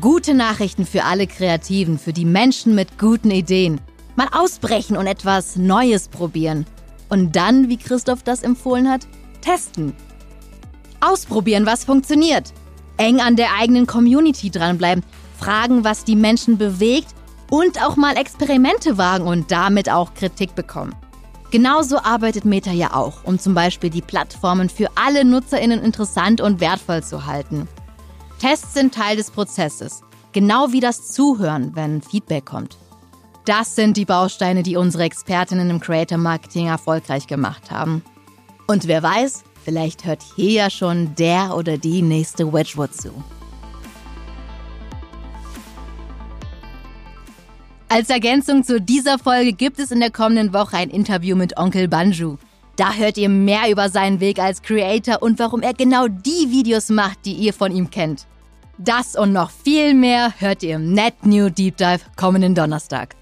Gute 0.00 0.34
Nachrichten 0.34 0.86
für 0.86 1.04
alle 1.04 1.26
Kreativen, 1.26 1.98
für 1.98 2.12
die 2.12 2.24
Menschen 2.24 2.74
mit 2.74 2.98
guten 2.98 3.30
Ideen. 3.30 3.80
Mal 4.16 4.28
ausbrechen 4.32 4.96
und 4.96 5.06
etwas 5.06 5.56
Neues 5.56 6.08
probieren. 6.08 6.66
Und 7.08 7.36
dann, 7.36 7.68
wie 7.68 7.76
Christoph 7.76 8.22
das 8.22 8.42
empfohlen 8.42 8.88
hat, 8.88 9.06
testen. 9.40 9.94
Ausprobieren, 11.00 11.66
was 11.66 11.84
funktioniert. 11.84 12.52
Eng 12.96 13.20
an 13.20 13.36
der 13.36 13.54
eigenen 13.58 13.86
Community 13.86 14.50
dranbleiben, 14.50 15.04
fragen, 15.38 15.84
was 15.84 16.04
die 16.04 16.16
Menschen 16.16 16.58
bewegt 16.58 17.08
und 17.50 17.82
auch 17.82 17.96
mal 17.96 18.16
Experimente 18.16 18.98
wagen 18.98 19.26
und 19.26 19.50
damit 19.50 19.90
auch 19.90 20.14
Kritik 20.14 20.54
bekommen. 20.54 20.94
Genauso 21.50 21.98
arbeitet 21.98 22.44
Meta 22.44 22.70
ja 22.70 22.94
auch, 22.94 23.24
um 23.24 23.38
zum 23.38 23.54
Beispiel 23.54 23.90
die 23.90 24.02
Plattformen 24.02 24.68
für 24.68 24.88
alle 24.94 25.24
NutzerInnen 25.24 25.82
interessant 25.82 26.40
und 26.40 26.60
wertvoll 26.60 27.02
zu 27.02 27.26
halten. 27.26 27.66
Tests 28.38 28.74
sind 28.74 28.94
Teil 28.94 29.16
des 29.16 29.32
Prozesses, 29.32 30.02
genau 30.32 30.70
wie 30.70 30.80
das 30.80 31.08
Zuhören, 31.08 31.72
wenn 31.74 32.02
Feedback 32.02 32.46
kommt. 32.46 32.76
Das 33.50 33.74
sind 33.74 33.96
die 33.96 34.04
Bausteine, 34.04 34.62
die 34.62 34.76
unsere 34.76 35.02
Expertinnen 35.02 35.70
im 35.70 35.80
Creator 35.80 36.18
Marketing 36.18 36.68
erfolgreich 36.68 37.26
gemacht 37.26 37.72
haben. 37.72 38.04
Und 38.68 38.86
wer 38.86 39.02
weiß, 39.02 39.42
vielleicht 39.64 40.04
hört 40.04 40.22
hier 40.36 40.52
ja 40.52 40.70
schon 40.70 41.16
der 41.16 41.56
oder 41.56 41.76
die 41.76 42.00
nächste 42.00 42.52
Wedgwood 42.52 42.94
zu. 42.94 43.10
Als 47.88 48.08
Ergänzung 48.08 48.62
zu 48.62 48.80
dieser 48.80 49.18
Folge 49.18 49.52
gibt 49.52 49.80
es 49.80 49.90
in 49.90 49.98
der 49.98 50.12
kommenden 50.12 50.52
Woche 50.52 50.76
ein 50.76 50.88
Interview 50.88 51.34
mit 51.34 51.58
Onkel 51.58 51.88
Banju. 51.88 52.36
Da 52.76 52.92
hört 52.92 53.18
ihr 53.18 53.28
mehr 53.28 53.68
über 53.68 53.88
seinen 53.88 54.20
Weg 54.20 54.38
als 54.38 54.62
Creator 54.62 55.22
und 55.22 55.40
warum 55.40 55.62
er 55.62 55.74
genau 55.74 56.06
die 56.06 56.52
Videos 56.52 56.88
macht, 56.88 57.26
die 57.26 57.32
ihr 57.32 57.52
von 57.52 57.72
ihm 57.72 57.90
kennt. 57.90 58.28
Das 58.78 59.16
und 59.16 59.32
noch 59.32 59.50
viel 59.50 59.92
mehr 59.94 60.34
hört 60.38 60.62
ihr 60.62 60.76
im 60.76 60.92
Net 60.92 61.26
New 61.26 61.50
Deep 61.50 61.78
Dive 61.78 62.02
kommenden 62.14 62.54
Donnerstag. 62.54 63.16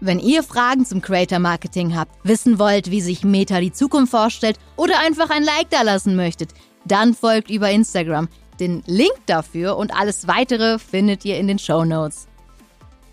Wenn 0.00 0.20
ihr 0.20 0.44
Fragen 0.44 0.86
zum 0.86 1.02
Creator 1.02 1.40
Marketing 1.40 1.96
habt, 1.96 2.12
wissen 2.22 2.60
wollt, 2.60 2.92
wie 2.92 3.00
sich 3.00 3.24
Meta 3.24 3.58
die 3.58 3.72
Zukunft 3.72 4.12
vorstellt 4.12 4.56
oder 4.76 5.00
einfach 5.00 5.28
ein 5.30 5.42
Like 5.42 5.70
da 5.70 5.82
lassen 5.82 6.14
möchtet, 6.14 6.50
dann 6.84 7.14
folgt 7.14 7.50
über 7.50 7.70
Instagram. 7.70 8.28
Den 8.60 8.84
Link 8.86 9.14
dafür 9.26 9.76
und 9.76 9.92
alles 9.92 10.28
weitere 10.28 10.78
findet 10.78 11.24
ihr 11.24 11.36
in 11.36 11.48
den 11.48 11.58
Show 11.58 11.84
Notes. 11.84 12.28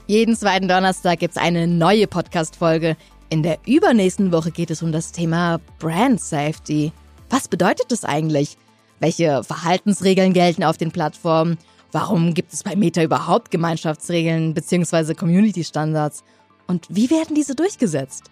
Jeden 0.05 0.35
zweiten 0.35 0.67
Donnerstag 0.67 1.19
gibt 1.19 1.35
es 1.35 1.41
eine 1.41 1.65
neue 1.65 2.05
Podcast-Folge. 2.05 2.97
In 3.29 3.41
der 3.41 3.57
übernächsten 3.65 4.31
Woche 4.31 4.51
geht 4.51 4.69
es 4.69 4.83
um 4.83 4.91
das 4.91 5.11
Thema 5.11 5.59
Brand 5.79 6.21
Safety. 6.21 6.91
Was 7.31 7.47
bedeutet 7.47 7.91
das 7.91 8.05
eigentlich? 8.05 8.57
Welche 8.99 9.43
Verhaltensregeln 9.43 10.33
gelten 10.33 10.63
auf 10.63 10.77
den 10.77 10.91
Plattformen? 10.91 11.57
Warum 11.91 12.35
gibt 12.35 12.53
es 12.53 12.61
bei 12.61 12.75
Meta 12.75 13.01
überhaupt 13.01 13.49
Gemeinschaftsregeln 13.49 14.53
bzw. 14.53 15.15
Community-Standards? 15.15 16.23
Und 16.67 16.87
wie 16.89 17.09
werden 17.09 17.35
diese 17.35 17.55
durchgesetzt? 17.55 18.31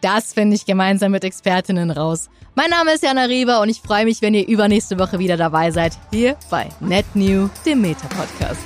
Das 0.00 0.34
finde 0.34 0.56
ich 0.56 0.66
gemeinsam 0.66 1.12
mit 1.12 1.24
Expertinnen 1.24 1.90
raus. 1.90 2.28
Mein 2.54 2.70
Name 2.70 2.92
ist 2.92 3.02
Jana 3.02 3.24
Rieber 3.24 3.60
und 3.60 3.70
ich 3.70 3.80
freue 3.80 4.04
mich, 4.04 4.20
wenn 4.20 4.34
ihr 4.34 4.46
übernächste 4.46 4.98
Woche 4.98 5.18
wieder 5.18 5.36
dabei 5.36 5.70
seid, 5.70 5.98
hier 6.12 6.36
bei 6.50 6.68
NetNew, 6.80 7.48
dem 7.64 7.80
Meta-Podcast. 7.80 8.60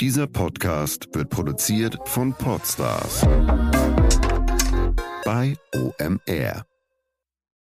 Dieser 0.00 0.26
Podcast 0.26 1.14
wird 1.14 1.30
produziert 1.30 1.96
von 2.06 2.32
Podstars 2.32 3.24
bei 5.24 5.54
OMR. 5.74 6.71